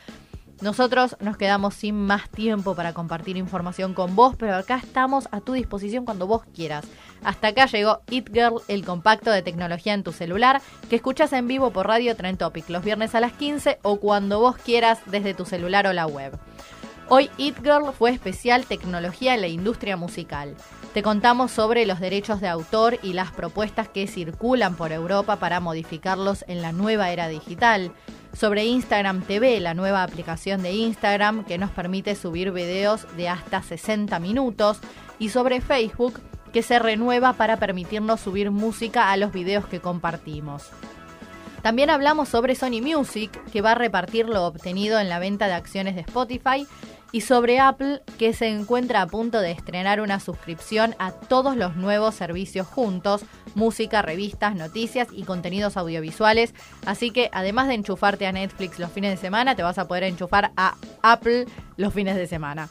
Nosotros 0.62 1.16
nos 1.18 1.36
quedamos 1.36 1.74
sin 1.74 1.96
más 1.96 2.30
tiempo 2.30 2.76
para 2.76 2.94
compartir 2.94 3.36
información 3.36 3.94
con 3.94 4.14
vos, 4.14 4.36
pero 4.38 4.54
acá 4.54 4.76
estamos 4.76 5.28
a 5.32 5.40
tu 5.40 5.54
disposición 5.54 6.04
cuando 6.04 6.28
vos 6.28 6.44
quieras. 6.54 6.84
Hasta 7.24 7.48
acá 7.48 7.66
llegó 7.66 8.02
It 8.08 8.30
Girl, 8.32 8.62
el 8.68 8.84
compacto 8.84 9.32
de 9.32 9.42
tecnología 9.42 9.92
en 9.92 10.04
tu 10.04 10.12
celular, 10.12 10.62
que 10.88 10.94
escuchas 10.94 11.32
en 11.32 11.48
vivo 11.48 11.72
por 11.72 11.88
Radio 11.88 12.14
Trend 12.14 12.38
Topic 12.38 12.68
los 12.68 12.84
viernes 12.84 13.16
a 13.16 13.20
las 13.20 13.32
15 13.32 13.80
o 13.82 13.98
cuando 13.98 14.38
vos 14.38 14.56
quieras 14.56 15.00
desde 15.06 15.34
tu 15.34 15.46
celular 15.46 15.88
o 15.88 15.92
la 15.92 16.06
web. 16.06 16.38
Hoy 17.08 17.28
It 17.38 17.56
Girl 17.64 17.92
fue 17.92 18.12
especial 18.12 18.64
tecnología 18.64 19.34
en 19.34 19.40
la 19.40 19.48
industria 19.48 19.96
musical. 19.96 20.54
Te 20.94 21.02
contamos 21.02 21.50
sobre 21.50 21.86
los 21.86 21.98
derechos 21.98 22.40
de 22.40 22.46
autor 22.46 23.00
y 23.02 23.14
las 23.14 23.32
propuestas 23.32 23.88
que 23.88 24.06
circulan 24.06 24.76
por 24.76 24.92
Europa 24.92 25.40
para 25.40 25.58
modificarlos 25.58 26.44
en 26.46 26.62
la 26.62 26.70
nueva 26.70 27.10
era 27.10 27.26
digital 27.26 27.92
sobre 28.32 28.64
Instagram 28.64 29.22
TV, 29.22 29.60
la 29.60 29.74
nueva 29.74 30.02
aplicación 30.02 30.62
de 30.62 30.72
Instagram 30.72 31.44
que 31.44 31.58
nos 31.58 31.70
permite 31.70 32.14
subir 32.14 32.50
videos 32.52 33.06
de 33.16 33.28
hasta 33.28 33.62
60 33.62 34.18
minutos, 34.20 34.80
y 35.18 35.28
sobre 35.28 35.60
Facebook, 35.60 36.20
que 36.52 36.62
se 36.62 36.78
renueva 36.78 37.34
para 37.34 37.56
permitirnos 37.56 38.20
subir 38.20 38.50
música 38.50 39.10
a 39.10 39.16
los 39.16 39.32
videos 39.32 39.66
que 39.66 39.80
compartimos. 39.80 40.68
También 41.62 41.90
hablamos 41.90 42.28
sobre 42.28 42.56
Sony 42.56 42.82
Music, 42.82 43.30
que 43.52 43.62
va 43.62 43.72
a 43.72 43.76
repartir 43.76 44.28
lo 44.28 44.44
obtenido 44.44 44.98
en 44.98 45.08
la 45.08 45.20
venta 45.20 45.46
de 45.46 45.54
acciones 45.54 45.94
de 45.94 46.00
Spotify 46.00 46.66
y 47.12 47.20
sobre 47.20 47.60
Apple 47.60 48.00
que 48.18 48.32
se 48.32 48.48
encuentra 48.48 49.02
a 49.02 49.06
punto 49.06 49.40
de 49.40 49.52
estrenar 49.52 50.00
una 50.00 50.18
suscripción 50.18 50.96
a 50.98 51.12
todos 51.12 51.56
los 51.56 51.76
nuevos 51.76 52.14
servicios 52.14 52.66
juntos, 52.66 53.24
música, 53.54 54.02
revistas, 54.02 54.56
noticias 54.56 55.08
y 55.12 55.24
contenidos 55.24 55.76
audiovisuales. 55.76 56.54
Así 56.86 57.10
que 57.10 57.28
además 57.32 57.68
de 57.68 57.74
enchufarte 57.74 58.26
a 58.26 58.32
Netflix 58.32 58.78
los 58.78 58.90
fines 58.90 59.10
de 59.10 59.18
semana, 59.18 59.54
te 59.54 59.62
vas 59.62 59.78
a 59.78 59.86
poder 59.86 60.04
enchufar 60.04 60.52
a 60.56 60.74
Apple 61.02 61.46
los 61.76 61.92
fines 61.92 62.16
de 62.16 62.26
semana. 62.26 62.68